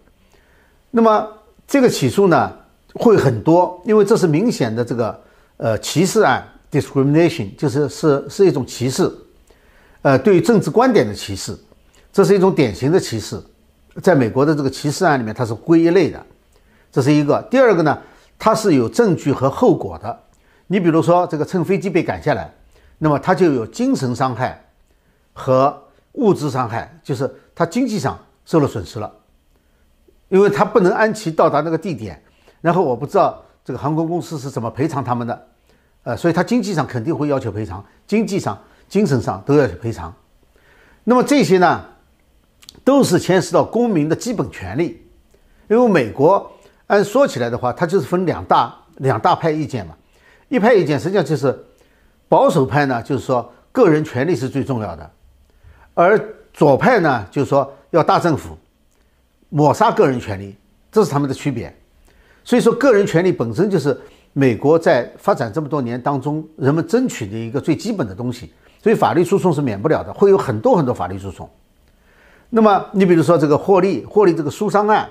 [0.90, 1.28] 那么
[1.66, 2.50] 这个起诉呢，
[2.94, 5.20] 会很多，因为这是明显的这个
[5.58, 9.12] 呃歧视案 discrimination，就是是是一种歧视，
[10.00, 11.54] 呃，对于政治观点的歧视。
[12.12, 13.40] 这是一种典型的歧视，
[14.02, 16.24] 在美国的这个歧视案里面，它是归一类的，
[16.90, 17.40] 这是一个。
[17.50, 17.98] 第二个呢，
[18.38, 20.18] 它是有证据和后果的。
[20.66, 22.52] 你比如说，这个乘飞机被赶下来，
[22.98, 24.64] 那么它就有精神伤害
[25.32, 29.12] 和物质伤害，就是它经济上受了损失了，
[30.28, 32.20] 因为它不能按期到达那个地点。
[32.60, 35.46] 然后我不知道这个航空公司是怎么赔偿他们的，
[36.02, 40.12] 呃，所以它经济上肯定会要求赔偿，经济上、精神上都要赔偿。
[41.04, 41.84] 那么这些呢？
[42.84, 45.02] 都是牵涉到公民的基本权利，
[45.68, 46.50] 因为美国
[46.86, 49.94] 按说起来的话，它就是分两大两大派意见嘛。
[50.48, 51.56] 一派意见实际上就是
[52.28, 55.10] 保守派呢，就是说个人权利是最重要的，
[55.94, 56.18] 而
[56.54, 58.56] 左派呢，就是说要大政府
[59.50, 60.56] 抹杀个人权利，
[60.90, 61.74] 这是他们的区别。
[62.44, 63.94] 所以说，个人权利本身就是
[64.32, 68.50] 美国在发展这么多年当中人们争取的一个最基本的东西，
[68.82, 71.48] 所以法律诉讼是免不了的，会有很多很多法律诉讼。
[72.50, 75.08] 那么，你比如说这个获利，获利这个书商案，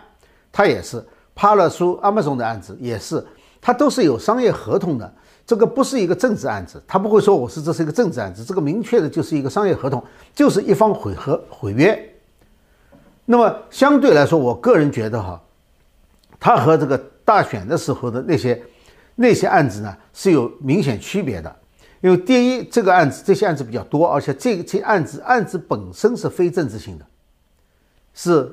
[0.52, 1.04] 它也是
[1.36, 3.24] 帕勒书 Amazon 的案子，也是
[3.62, 5.14] 它都是有商业合同的。
[5.46, 10.04] 这个不是一个政治案子，他不会说我是这是一个政治案子，这个明确的就是一个商业合同，
[10.36, 11.98] 就是一方毁合毁约。
[13.24, 15.42] 那么相对来说，我个人觉得哈，
[16.38, 18.62] 它和这个大选的时候的那些
[19.16, 21.56] 那些案子呢是有明显区别的。
[22.02, 27.06] 因为第一，这个案子这些案子比较多，而且这这案子案子本身是非政治性的。
[28.20, 28.52] 是，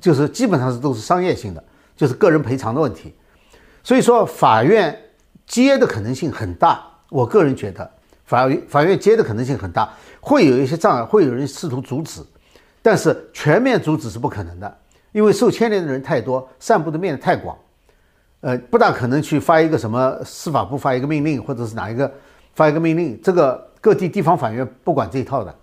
[0.00, 1.62] 就是基本上是都是商业性的，
[1.94, 3.14] 就是个人赔偿的问题，
[3.84, 4.98] 所以说法院
[5.46, 6.82] 接的可能性很大。
[7.10, 7.90] 我个人觉得，
[8.24, 12.22] 法法院接的可能性很大，会有一些障碍，会有人试图阻止，
[12.80, 14.78] 但是全面阻止是不可能的，
[15.12, 17.54] 因为受牵连的人太多，散布的面太广，
[18.40, 22.10] 呃，不大可能去发一个什么司法部发一个命令，或者是哪一个
[22.54, 25.54] 发一个命令，这个各地地方法院不管这一套的，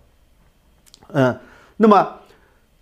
[1.13, 1.39] 嗯，
[1.77, 2.13] 那么。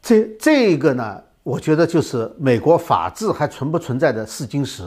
[0.05, 4.83] 这这个呢，我觉得就是美国法治还存不存在的试金石。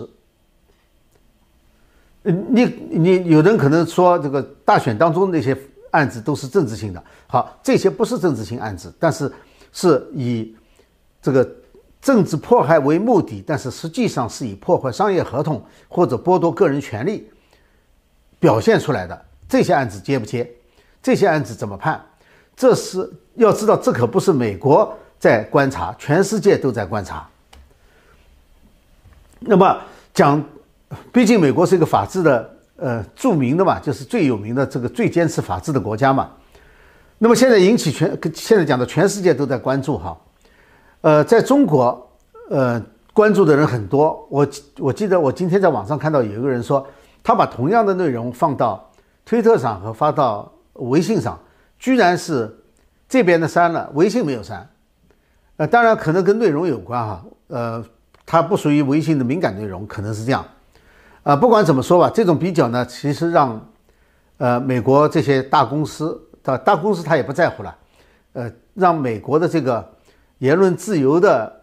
[2.23, 5.59] 你你有人可能说这个大选当中那些
[5.91, 9.33] 案子都是政治性的，好，这些不是政治性案子，但是
[9.73, 10.55] 是以
[11.21, 11.49] 这个
[12.01, 17.29] 政治迫害为目的，但是实际上是以破坏商业合同或者剥夺个人权利
[18.39, 20.49] 表现出来的这些案子接不接？
[21.03, 22.01] 这些案子怎么判？
[22.55, 24.97] 这是要知道，这可不是美国。
[25.19, 27.27] 在观察，全世界都在观察。
[29.41, 29.79] 那么
[30.15, 30.43] 讲，
[31.13, 36.31] 毕竟美国是一个法治的，呃，著名的嘛，就是最有名的这个最坚持法治的国家嘛。
[37.19, 40.17] 那么现在引起全，现在讲的全世界都在关注哈，
[41.01, 42.11] 呃，在中国，
[42.49, 42.81] 呃，
[43.13, 44.27] 关注的人很多。
[44.31, 46.87] 我我记得我今天在网上看到有一个人说，
[47.23, 48.89] 他把同样的内容放到
[49.25, 51.37] 推特上和发到微信上，
[51.79, 52.57] 居然是
[53.09, 54.69] 这边的删了，微信没有删。
[55.59, 57.85] 呃，当然可能跟内容有关哈，呃，
[58.25, 60.43] 它不属于微信的敏感内容，可能是这样。
[61.23, 63.61] 啊，不管怎么说吧，这种比较呢，其实让
[64.39, 66.19] 呃美国这些大公司。
[66.65, 67.77] 大公司他也不在乎了，
[68.33, 69.87] 呃，让美国的这个
[70.39, 71.61] 言论自由的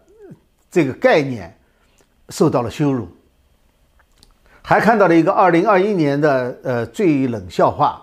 [0.70, 1.52] 这个概念
[2.28, 3.08] 受到了羞辱。
[4.62, 8.00] 还看到了一个二零二一年的呃最冷笑话，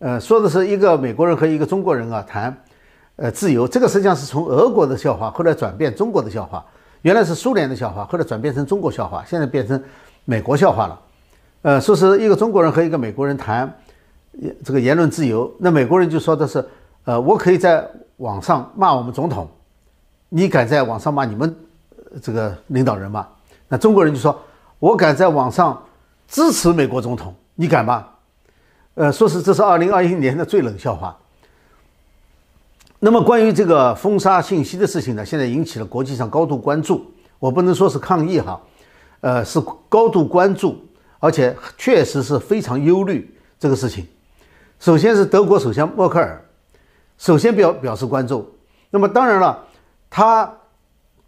[0.00, 2.54] 呃，说的是一个美国人和一个中国人啊谈
[3.18, 6.64] 呃自由，这个实际上是从俄国的笑话后来转变中国的笑话，
[7.02, 9.78] 原来是苏联的笑话，后来转变成中国笑话，现在变成
[10.24, 11.00] 美国笑话了。
[11.62, 13.70] 呃，说是一个中国人和一个美国人谈。
[14.64, 16.64] 这个言论自由，那美国人就说的是，
[17.02, 17.84] 呃，我可以在
[18.18, 19.48] 网上骂我们总统，
[20.28, 21.52] 你敢在网上骂你们
[22.22, 23.26] 这个领导人吗？
[23.66, 24.40] 那中国人就说，
[24.78, 25.82] 我敢在网上
[26.28, 28.06] 支持美国总统，你敢吗？
[28.94, 31.16] 呃，说是这是二零二一年的最冷笑话。
[33.00, 37.04] 那么关于这个封杀信息的事情呢，现在引起了国际上高度关注。
[37.38, 38.60] 我不能说是抗议哈，
[39.20, 40.76] 呃，是高度关注，
[41.20, 44.04] 而且确实是非常忧虑这个事情。
[44.80, 46.44] 首先是德国首相默克尔，
[47.16, 48.52] 首先表表示关注。
[48.90, 49.64] 那么当然了，
[50.10, 50.52] 他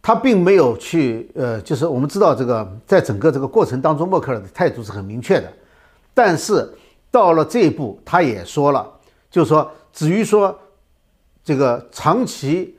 [0.03, 5.53] 他并没有去呃，就是我们知道这个在整个这个过程当中，默克尔的态度是很明确的。
[6.13, 6.69] 但是
[7.13, 8.85] 到了这一步，他也说了，
[9.31, 10.59] 就是说至于说
[11.45, 12.77] 这个长期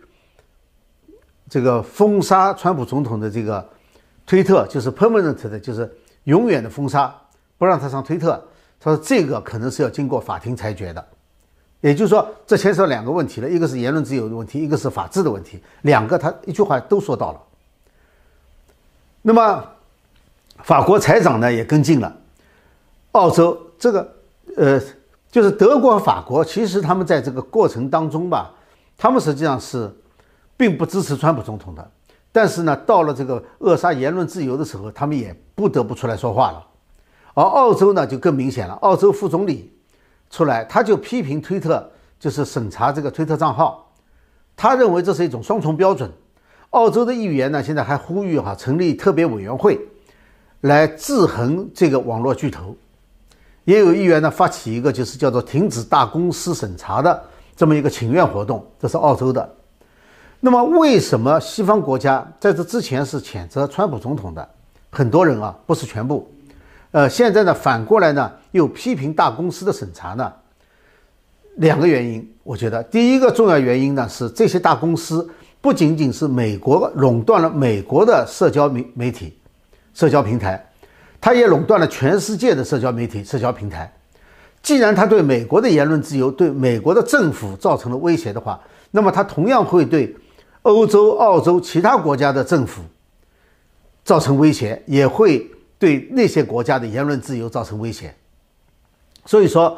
[1.49, 3.67] 这个封杀川普总统的这个
[4.25, 5.91] 推特，就是 permanent 的，就是
[6.25, 7.13] 永远的封杀，
[7.57, 8.41] 不让他上推特。
[8.83, 11.07] 他说：“这个可能是要经过法庭裁决的，
[11.81, 17.41] 也就是说，这牵涉两个问题了，一个是言论自由的问题，一个是法治的问题，两个他一句话都说到了。
[19.21, 19.63] 那么，
[20.63, 22.17] 法国财长呢也跟进了，
[23.11, 24.15] 澳洲这个
[24.57, 24.81] 呃，
[25.31, 28.53] 就是德国和法国，其实他们在这个过程当中吧，
[28.97, 29.89] 他们实际上是
[30.57, 31.91] 并不支持川普总统的，
[32.31, 36.67] 但是呢，到了这个扼杀言论自由的时候，他们也不得不出来说话了。”
[37.33, 39.71] 而澳洲呢就更明显了，澳洲副总理
[40.29, 41.89] 出来，他就批评推特，
[42.19, 43.89] 就是审查这个推特账号，
[44.57, 46.11] 他认为这是一种双重标准。
[46.71, 49.79] 澳洲的议员呢现在还呼吁哈成立特别委员会
[50.59, 52.75] 来制衡这个网络巨头，
[53.63, 57.23] 也有议员呢发起一个就是叫做停止大公司审查的
[57.55, 59.47] 这么一个请愿活动，这是澳洲的。
[60.39, 64.49] 那么为什么西方国家在这之前是谴责川普总统的？
[64.89, 66.29] 很多人啊，不是全部。
[66.91, 70.33] 呃，现在呢，反过来呢，又批评大公司的审查呢。
[71.57, 75.29] 两个原因，我觉得第一个重要原因呢是这些大公司
[75.61, 79.37] 不仅仅是美国垄断了美国的社交媒媒体、
[79.93, 80.65] 社交平台，
[81.21, 83.89] 它也垄断了全世界的社交媒体、社交平台。
[84.61, 90.13] 既然它对美国的言论自由、对美国的政府造成了威胁的话，那么它同样会对
[90.63, 92.81] 欧洲、澳洲其他国家的政府
[94.03, 95.49] 造成威胁，也会。
[95.81, 98.13] 对那些国家的言论自由造成威胁，
[99.25, 99.75] 所以说，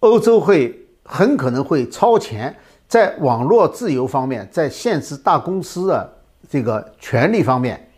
[0.00, 2.52] 欧洲会很可能会超前，
[2.88, 6.12] 在网络自由方面，在限制大公司的
[6.50, 7.88] 这个权利方面，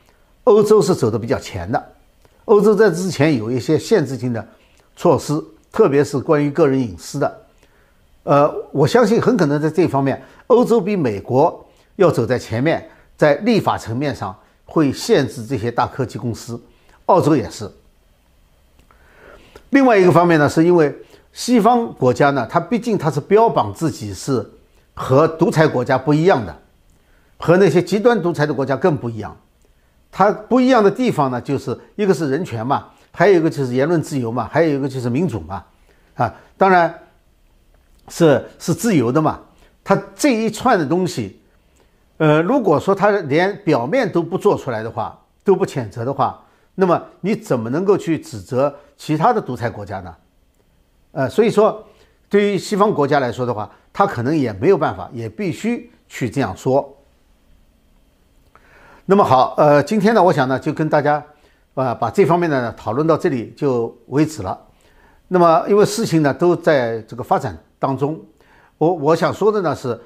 [0.45, 1.83] 欧洲是走的比较前的。
[2.45, 4.47] 欧洲在之前有一些限制性的
[4.97, 7.41] 措施，特别是关于个人隐私的。
[8.25, 11.65] 呃，我相信很可能在这方面，欧洲比美国
[11.97, 16.61] 要走在前面，在立法层面上会限制这些大科技公司。
[17.07, 17.71] 澳洲也是。
[19.71, 20.95] 另外一个方面呢，是因为
[21.33, 24.49] 西方国家呢，它毕竟它是标榜自己是
[24.95, 26.57] 和独裁国家不一样的，
[27.39, 29.37] 和那些极端独裁的国家更不一样。
[30.13, 35.65] 它不一样的地方呢，就是一个是人权嘛，还有一个就是言论自由嘛，还有一个就是民主嘛。
[36.15, 36.95] 啊，当然
[38.09, 39.41] 是是自由的嘛。
[39.83, 41.41] 它这一串的东西，
[42.19, 46.39] 呃，如果说它连表面都不做出来的话，都不谴责的话。
[46.75, 50.15] 那么你怎么能够去指责其他的独裁国家呢？
[51.13, 51.85] 呃，所以说，
[52.29, 56.97] 对于西方国家来说的话，他可能也没有办法，也必须去这样说。
[59.05, 61.21] 那么好，呃，今天呢，我想呢，就跟大家
[61.75, 64.57] 啊，把这方面呢讨论到这里就为止了。
[65.27, 68.21] 那么，因为事情呢都在这个发展当中，
[68.79, 69.99] 我我想说的呢是，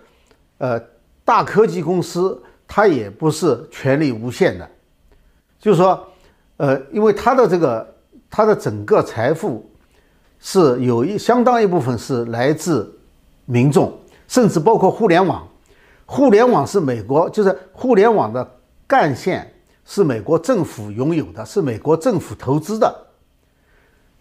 [0.57, 0.81] 呃，
[1.27, 4.67] 大科技公司它也不是权力无限的，
[5.59, 6.03] 就是说，
[6.57, 7.95] 呃，因为它的这个
[8.31, 9.71] 它的整个财富
[10.41, 12.99] 是有一相当一部分是来自
[13.45, 13.93] 民众，
[14.27, 15.47] 甚至包括互联网。
[16.07, 18.49] 互联网是美国，就是互联网的
[18.87, 19.53] 干线
[19.85, 23.03] 是美国政府拥有的，是美国政府投资的。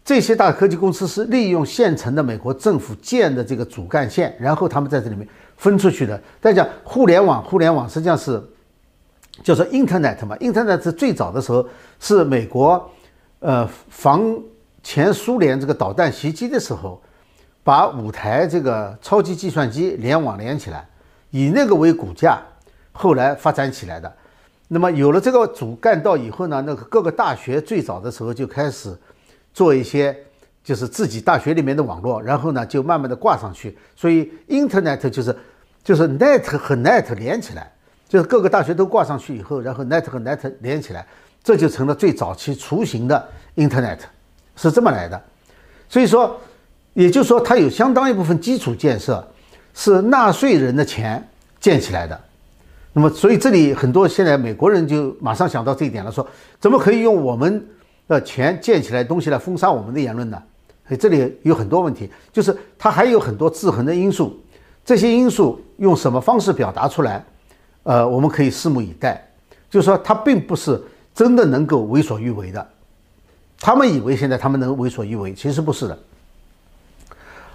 [0.04, 6.16] 这些大科技公司是利用现成的美国政府建的这个主干线，然后他们在这里面分出去的。
[6.40, 8.40] 大家讲互联网，互联网实际上是
[9.44, 11.68] 叫做 Internet 嘛，Internet 是最早的时候
[12.00, 12.88] 是美国
[13.40, 14.40] 呃防
[14.84, 17.02] 前苏联这个导弹袭击的时候，
[17.64, 20.88] 把五台这个超级计算机联网连起来，
[21.32, 22.40] 以那个为骨架，
[22.92, 24.16] 后来发展起来的。
[24.68, 28.96] 那么有了这个主干道以后呢，那个各个大学最早的时候就开始。
[29.56, 30.14] 做一些
[30.66, 33.78] 就是自己大学里面的网络，然后呢就慢慢的挂上去。
[33.96, 35.34] 所以 Internet 就是
[35.82, 37.72] 就是 Net 和 Net 连起来，
[38.10, 41.08] 就是各个大学都挂上去以后，然后 Net 和 Net 连起来，
[41.42, 44.00] 这就成了最早期雏形的 Internet，
[44.58, 45.24] 是这么来的。
[45.88, 46.38] 所以说，
[46.92, 49.26] 也就是说，它有相当一部分基础建设
[49.74, 51.26] 是纳税人的钱
[51.62, 52.22] 建起来的。
[52.96, 56.28] 那么，所以这里很多现在美国人就马上想到这一点了，说
[56.60, 57.64] 怎么可以用我们。
[58.08, 60.40] 的钱建起来东西来封杀我们的言论呢？
[60.88, 64.40] 所以这里有很多问题，就是它还有很多制衡的因素，
[64.86, 67.26] 这些因素用什么方式表达出来？
[67.82, 69.28] 呃，我们可以拭目以待。
[69.72, 70.80] 就是说，它并不是
[71.16, 72.64] 真的能够为所欲为的。
[73.60, 75.98] 他们以为现在他们能为所欲为，其实不是的。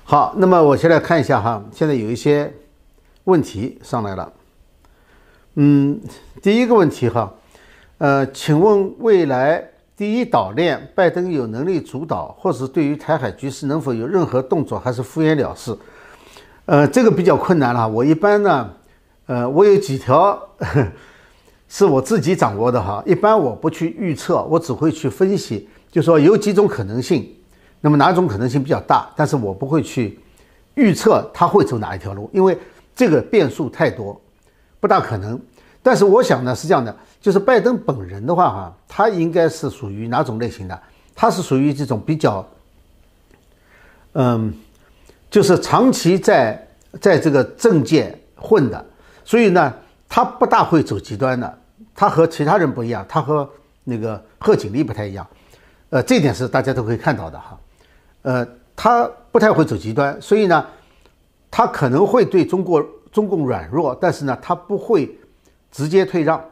[0.03, 2.53] 好，那么我先来看一下哈，现在有一些
[3.23, 4.33] 问题上来了。
[5.55, 6.01] 嗯，
[6.41, 7.33] 第一个问题哈，
[7.99, 9.65] 呃，请问未来？
[9.97, 15.77] 第一岛链，拜登有能力主导，或是对于台海局势能否有任何动作，还是敷衍了事？
[16.65, 17.87] 呃，这个比较困难了。
[17.87, 18.71] 我一般呢，
[19.27, 20.41] 呃，我有几条
[21.69, 23.03] 是我自己掌握的哈。
[23.05, 27.31] 一般我不去预测，我只会去分析，就说有几种可能性，
[27.83, 29.11] 那么哪种可能性比较大？
[29.15, 30.19] 但是我不会去
[30.77, 32.57] 预测他会走哪一条路，因为
[32.97, 34.19] 这个变数太多，
[34.81, 35.41] 不大可能。
[35.83, 36.95] 但是我想呢，是这样的。
[37.21, 40.83] 就是拜登本人的话，哈，他应该是属于哪种类型的？
[41.15, 42.43] 他是属于这种比较，
[44.15, 44.55] 嗯，
[45.31, 46.67] 就是长期在
[46.99, 48.83] 在这个政界混的，
[49.23, 49.75] 所以呢，
[50.09, 51.59] 他不大会走极端的。
[51.95, 53.47] 他和其他人不一样，他和
[53.85, 55.27] 那个贺锦丽不太一样，
[55.91, 57.61] 呃，这点是大家都可以看到的哈。
[58.23, 60.65] 呃，他不太会走极端，所以呢，
[61.51, 62.83] 他可能会对中国
[63.13, 65.19] 中共软弱，但是呢，他不会
[65.71, 66.43] 直接退让。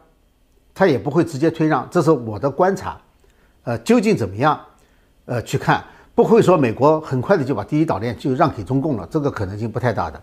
[0.75, 2.97] 他也不会直接退让，这是我的观察。
[3.65, 4.61] 呃，究竟怎么样？
[5.25, 5.83] 呃，去看
[6.15, 10.23] 不会说美国很快的就把第一岛链就让给中共了，这个可能性不太大的。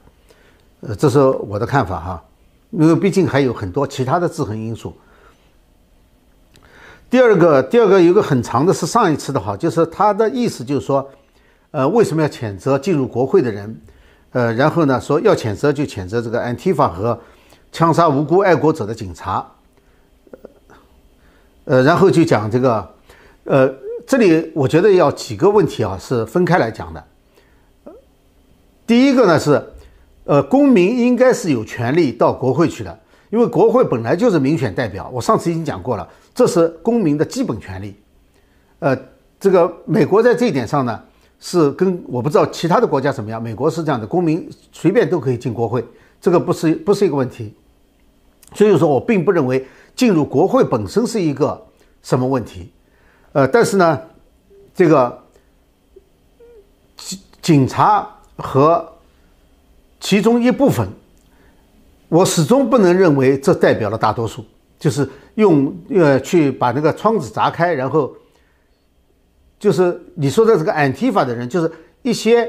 [0.80, 2.24] 呃，这是我的看法哈，
[2.72, 4.96] 因为毕竟还有很多其他的制衡因素。
[7.10, 11.06] 第二个，第二个有个很长的是上一次的哈，就是他的意思就是说，
[11.72, 13.78] 呃，为什么要谴责进入国会的人？
[14.36, 17.18] 呃，然后呢说要谴责就谴责这个安提法和
[17.72, 19.50] 枪杀无辜爱国者的警察。
[21.64, 22.86] 呃，然后就讲这个，
[23.46, 23.74] 呃，
[24.06, 27.02] 这里我觉得要几个问题啊，是分开来讲的。
[28.86, 29.66] 第一个呢是，
[30.26, 35.10] 呃，公民应该是有权利到国会去的，因为国会本来就是民选代表。
[35.14, 37.96] 我上次已经讲过了，这是公民的基本权利。
[38.80, 38.98] 呃，
[39.40, 41.02] 这个美国在这一点上呢，
[41.46, 45.86] 是跟我不知道其他的国家怎么样，美国是这样的，公民随便都可以进国会，
[46.20, 47.54] 这个不是不是一个问题。
[48.56, 49.64] 所以说我并不认为。
[49.96, 51.66] 进入国会本身是一个
[52.04, 52.70] 什么问题？
[53.32, 53.98] 呃，但是呢，
[54.74, 55.24] 这个
[56.98, 58.86] 警警察和
[60.02, 60.86] 其中一部分，
[62.10, 64.44] 我始终不能认为这代表了大多数，
[64.78, 68.14] 就是用呃去把那个窗子砸开，然后
[69.66, 71.72] 就是你说的这个安提法的人，就是
[72.04, 72.48] 一些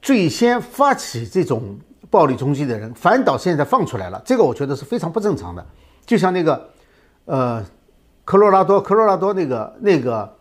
[0.00, 1.76] 最先发起这种
[2.08, 5.66] 暴力冲击的人，反倒现在放出来了，这个我觉得是非常不正常的，
[6.06, 6.70] 就像那个。
[7.24, 7.64] 呃，
[8.24, 10.36] 科罗拉多，科罗拉多那个那个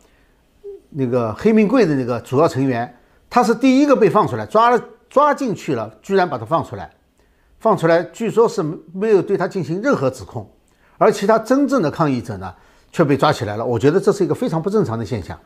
[0.92, 2.94] 那个黑名贵的那个主要成员，
[3.28, 6.92] 他是第一个被放出来，抓了抓进去了，居然把他放出来，
[7.60, 8.62] 放出来，据说是
[8.94, 10.48] 没有对他进行任何指控，
[11.00, 12.54] 而其他真正的抗议者呢，
[12.92, 13.66] 却被抓起来了。
[13.66, 15.40] 我觉得这是一个非常不正常的现象。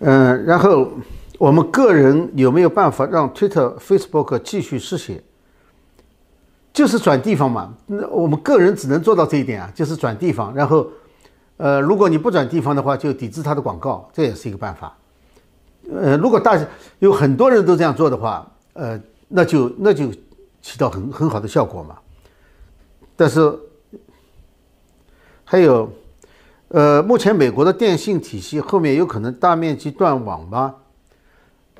[0.00, 0.90] 嗯，然后
[1.38, 5.22] 我们个人有没有办法让 Twitter、Facebook 继续失血？
[6.72, 10.54] 就是转地方嘛，那我们个人只能做到这一点啊，就是转地方。
[10.54, 10.86] 然后，
[11.56, 14.96] 呃，如果你不转地方的话，就抵制他的广告，这也是一个办法。
[15.92, 16.58] 呃，如果大
[17.00, 18.98] 有很多人都这样做的话，呃，
[19.28, 20.10] 那就那就
[20.62, 21.98] 起到很很好的效果嘛。
[23.16, 23.52] 但是
[25.44, 25.92] 还有，
[26.72, 30.72] 呃，目前美国的电信体系后面有可能大面积断网吗？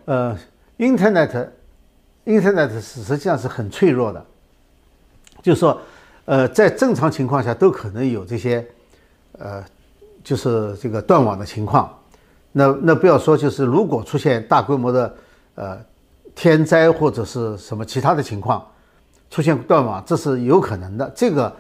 [0.05, 0.36] 呃
[0.78, 4.26] ，Internet，Internet 是实际上是很脆弱的，
[5.43, 5.80] 就是说，
[6.24, 8.66] 呃，在正常情况下都可能有这些，
[9.38, 9.64] 呃，
[10.24, 11.97] 就是这个断网的情况。
[12.51, 15.14] 那那不要说，就是如果出现大规模的
[15.55, 15.78] 呃
[16.34, 18.66] 天灾或者是什么其他的情况
[19.30, 21.09] 出现断网，这是有可能的。
[21.14, 21.55] 这个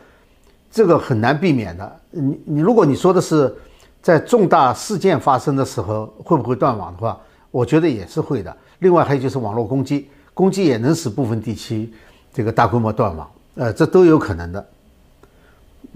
[0.70, 1.96] 这个很难避免的。
[2.10, 3.54] 你你如果你说的是
[4.00, 7.18] 在重大事件发生的时候会不会断网的话，
[7.50, 8.56] 我觉得也是会的。
[8.78, 11.92] 另外还有就是网络攻击，攻击也能使部分地区
[12.32, 14.66] 这个大规模断网，呃，这都有可能的。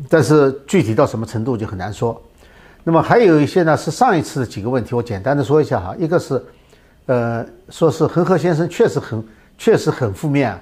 [0.08, 2.20] 但是具体到什么程度就很难说。
[2.82, 5.94] 那么还有一些呢，是上一次的几个问题，我简单的说一下哈。
[5.98, 6.44] 一个是，
[7.06, 9.24] 呃，说是恒河先生确实很
[9.56, 10.58] 确实很负面，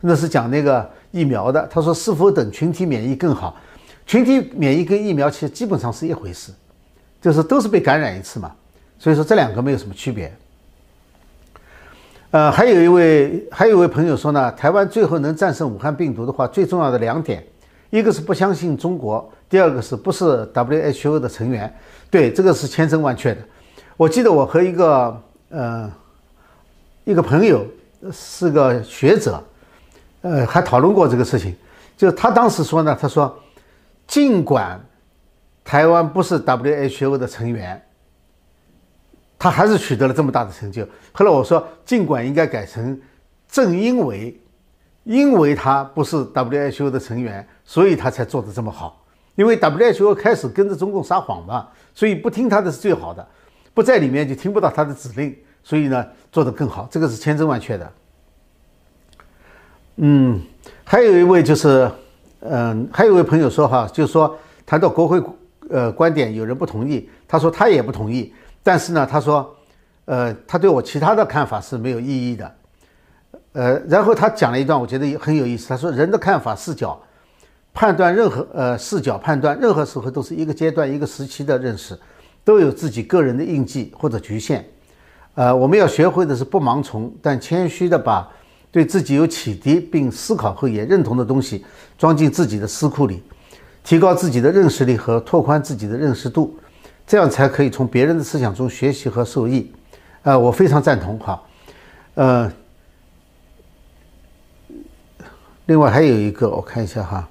[0.00, 1.66] 那是讲那个疫苗的。
[1.70, 3.56] 他说是否等群体免疫更好？
[4.06, 6.52] 群体免疫跟疫苗其实基本上是一回事，
[7.20, 8.52] 就是都是被感染一次嘛。
[8.98, 10.32] 所以说这两个没有什么区别。
[12.30, 17.42] 呃，还有一位还有一位朋友说呢，台湾最后能战胜武汉病毒的话，最重要的两点，
[17.90, 19.30] 一个是不相信中国。
[19.48, 21.74] 第二个是不是 WHO 的成员？
[22.10, 23.40] 对，这个是千真万确的。
[23.96, 25.90] 我记得我和一个呃
[27.04, 27.66] 一个朋友
[28.12, 29.42] 是个学者，
[30.22, 31.54] 呃，还讨论过这个事情。
[31.96, 33.36] 就是他当时说呢，他说，
[34.06, 34.80] 尽管
[35.64, 37.80] 台湾不是 WHO 的成员，
[39.38, 40.86] 他还是取得了这么大的成就。
[41.12, 43.00] 后来我说，尽管应该改成
[43.48, 44.40] 正因为
[45.04, 49.04] 因为他不是 WHO 的成员，所以他才做得这么好。
[49.34, 53.26] 因为 WHO 开始跟着中共撒谎嘛，所以不听他的是最好的，
[53.72, 57.92] 不在里面就听不到他的指令，所以呢做得更好，这个是千真万确的。
[60.00, 60.40] 嗯，
[60.84, 61.90] 还有一位就是，
[62.40, 65.20] 嗯，还有一位朋友说哈，就是说谈到国会
[65.68, 68.32] 呃观点，有人不同意，他说他也不同意，
[68.62, 69.56] 但是呢，他说，
[70.04, 72.54] 呃，他对我其他的看法是没有意义的，
[73.52, 76.98] 呃，然后他讲了一段，我觉得也很有意思，他说人的看法视角。
[77.74, 81.96] 判断任何呃视角判断任何时候都是一个阶段一个时期的认识，
[82.42, 84.64] 都有自己个人的印记或者局限，
[85.34, 88.28] 呃，我们要学会的是不盲从，但谦虚的把
[88.70, 91.64] 对自己有启迪并思考后也认同的东西
[91.96, 93.22] 装进自己的思库里，
[93.82, 96.56] 提高自己的认识力和拓宽自己的认识度，
[97.06, 99.72] 这样才可以从别人的思想中学习和受益。
[100.22, 101.42] 呃，我非常赞同哈，
[102.14, 102.52] 呃，
[105.66, 107.26] 另外还有一个我看一下哈。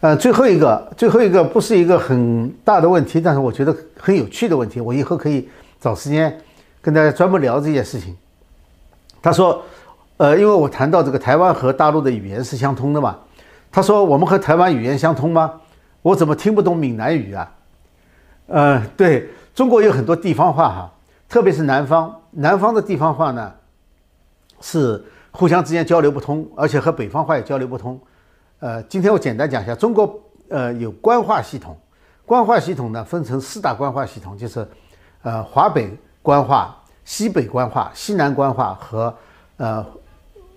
[0.00, 5.48] 呃，最后一个，最后一个不是一个很大的问题，但是我觉得很有趣的问题，我以后可以
[5.80, 6.38] 找时间
[6.82, 8.14] 跟大家专门聊这件事情。
[9.22, 9.62] 他说，
[10.16, 13.18] 呃，因为我谈到这个台湾和大陆的语言是相通的嘛，
[13.72, 15.60] 他说我们和台湾语言相通吗？
[16.02, 17.52] 我怎么听不懂闽南语啊？
[18.46, 20.92] 呃，对中国有很多地方话哈，
[21.28, 23.52] 特别是南方，南方的地方话呢
[24.60, 25.02] 是
[25.32, 27.98] 互相之间交流不通，而且和北方话也交流不通。
[28.60, 31.76] 呃，今天我简单讲一下，中国呃有官话系统，
[32.24, 34.64] 官话系统呢分成四大官话系统，就是
[35.22, 35.90] 呃华北
[36.22, 39.12] 官话、西北官话、西南官话和
[39.56, 39.84] 呃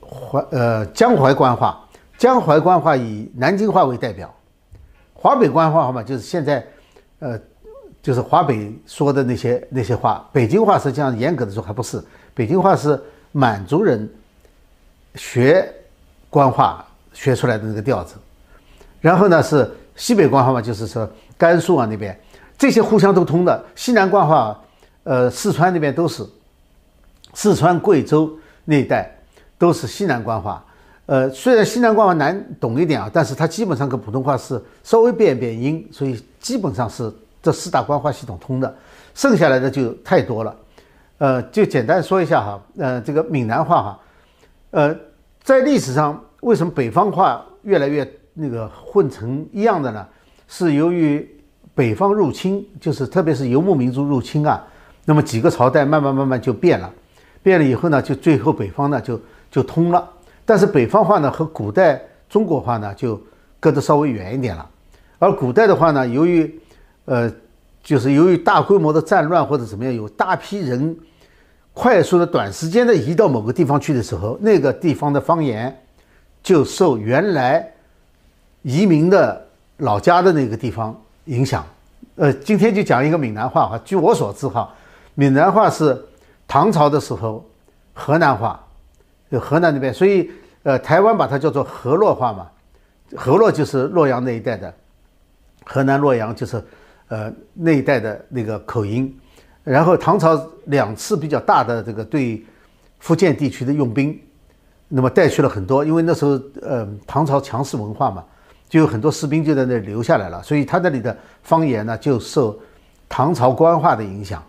[0.09, 1.83] 淮呃江淮官话。
[2.17, 4.33] 江淮官话以南京话为代表，
[5.13, 6.65] 华北官话嘛就是现在
[7.19, 7.39] 呃
[8.01, 10.27] 就是华北说的那些那些话。
[10.31, 12.03] 北京话实际上严格的说还不是，
[12.33, 12.99] 北京话是
[13.31, 14.09] 满族人
[15.15, 15.71] 学
[16.29, 16.83] 官话。
[17.13, 18.13] 学出来的那个调子，
[19.01, 22.15] 然后呢是西北官话嘛，就是说甘肃啊那边
[22.59, 23.65] 这些互相都通的。
[23.75, 24.55] 西南官话，
[25.01, 26.23] 呃，四川那边都是，
[27.33, 28.31] 四川、贵州
[28.65, 29.16] 那一带
[29.57, 30.63] 都是西南官话。
[31.05, 38.75] 呃，虽然西南官话难懂一点啊，但是它基本上跟普通话是稍微变变音，所以基本上是这四大官话系统通的。
[39.13, 40.55] 剩下来的就太多了。
[41.17, 43.99] 呃，就简单说一下哈，呃，这个闽南话哈，
[44.71, 44.95] 呃，
[45.43, 46.21] 在历史上。
[46.41, 50.05] 为什么北方话越来越那个混成一样的呢？
[50.47, 51.27] 是由于
[51.73, 54.63] 北方入侵，就是特别是游牧民族入侵啊。
[55.03, 56.93] 那么几个朝代慢慢慢慢就变了，
[57.41, 59.19] 变了以后呢，就最后北方呢就
[59.57, 60.07] 就通了。
[60.45, 61.99] 但是北方话呢和古代
[62.29, 63.19] 中国话呢就
[63.59, 64.69] 隔得稍微远一点了。
[65.17, 66.59] 而古代的话呢，由于
[67.05, 67.31] 呃
[67.83, 70.95] 就是由于大规模的战乱或者怎么样，有大批人
[71.73, 75.75] 快速的短时间的移到某个地方去的时候，那个地方的方言。
[76.43, 77.69] 就受原来
[78.61, 79.45] 移民的
[79.77, 80.95] 老家的那个地方
[81.25, 81.65] 影响，
[82.15, 83.77] 呃，今天就讲一个闽南话哈。
[83.83, 84.73] 据我所知哈，
[85.13, 86.01] 闽南话是
[86.47, 87.45] 唐朝的时候
[87.93, 88.63] 河南话，
[89.29, 90.31] 就河南那边，所以
[90.63, 92.47] 呃，台湾把它叫做河洛话嘛，
[93.15, 94.73] 河洛就是洛阳那一带的，
[95.65, 96.63] 河南洛阳就是
[97.09, 99.13] 呃那一带的那个口音。
[99.63, 102.41] 然后唐朝两次比较大的这个对
[102.99, 104.17] 福建地区的用兵，
[104.87, 108.23] 那么带去了很多，因为那时候呃唐朝强势文化嘛，
[108.69, 112.57] 就有很多士兵就在那留下来了，所以他那里的方言呢就受
[113.09, 114.41] 唐朝官话的影响，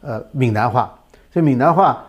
[0.00, 0.96] 呃闽南话，
[1.32, 2.04] 所以闽南话。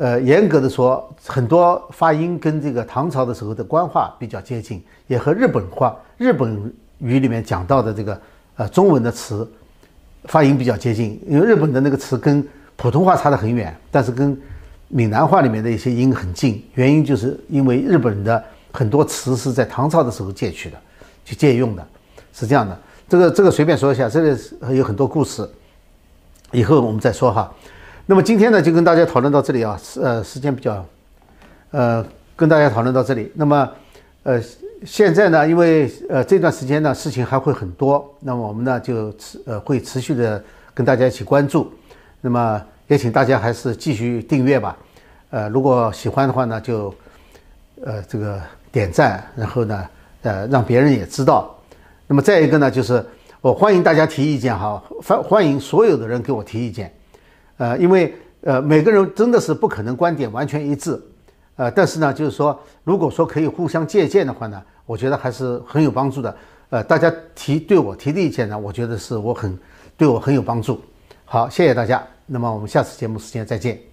[0.00, 8.18] 呃，严格的说，很多发音跟这个唐朝的时候的官话比较接近，也和日本话、日本语里面讲到的这个
[8.56, 9.46] 呃中文的词
[10.24, 11.20] 发音比较接近。
[11.28, 12.42] 因为日本的那个词跟
[12.76, 14.34] 普通话差得很远，但是跟
[14.88, 16.64] 闽南话里面的一些音很近。
[16.76, 18.42] 原因就是因为日本的
[18.72, 20.78] 很多词是在唐朝的时候借取的，
[21.26, 21.86] 去借用的，
[22.32, 22.78] 是这样的。
[23.06, 25.46] 这个这个随便说一下，这个有很多故事，
[26.52, 27.52] 以后我们再说哈。
[28.10, 30.84] 那么今天呢，就跟大家讨论到这里啊，时呃时间比较，
[31.70, 32.04] 呃，
[32.34, 33.30] 跟大家讨论到这里。
[33.36, 33.70] 那么，
[34.24, 34.42] 呃，
[34.84, 40.42] 现在呢，因为呃这段时间呢，事情还会很多，那么我们呢就持呃会持续的
[40.74, 41.72] 跟大家一起关注。
[42.20, 44.76] 那么也请大家还是继续订阅吧，
[45.30, 46.92] 呃，如果喜欢的话呢，就
[47.84, 48.40] 呃这个
[48.72, 49.86] 点赞，然后呢，
[50.22, 51.56] 呃让别人也知道。
[52.08, 53.06] 那么再一个呢，就是
[53.40, 56.92] 我欢迎大家提意见哈，欢欢迎所有的人给我提意见。
[57.60, 60.98] 呃，因为呃每个人真的是不可能观点完全一致，
[61.56, 66.34] 呃，但是呢，就是说，如果说可以互相借鉴的话呢，我觉得还是很有帮助的。
[66.70, 69.58] 呃，大家提对我提的意见呢，我觉得是我很
[69.98, 70.80] 对我很有帮助。
[71.26, 72.02] 好，谢谢大家。
[72.24, 73.89] 那么我们下次节目时间再见。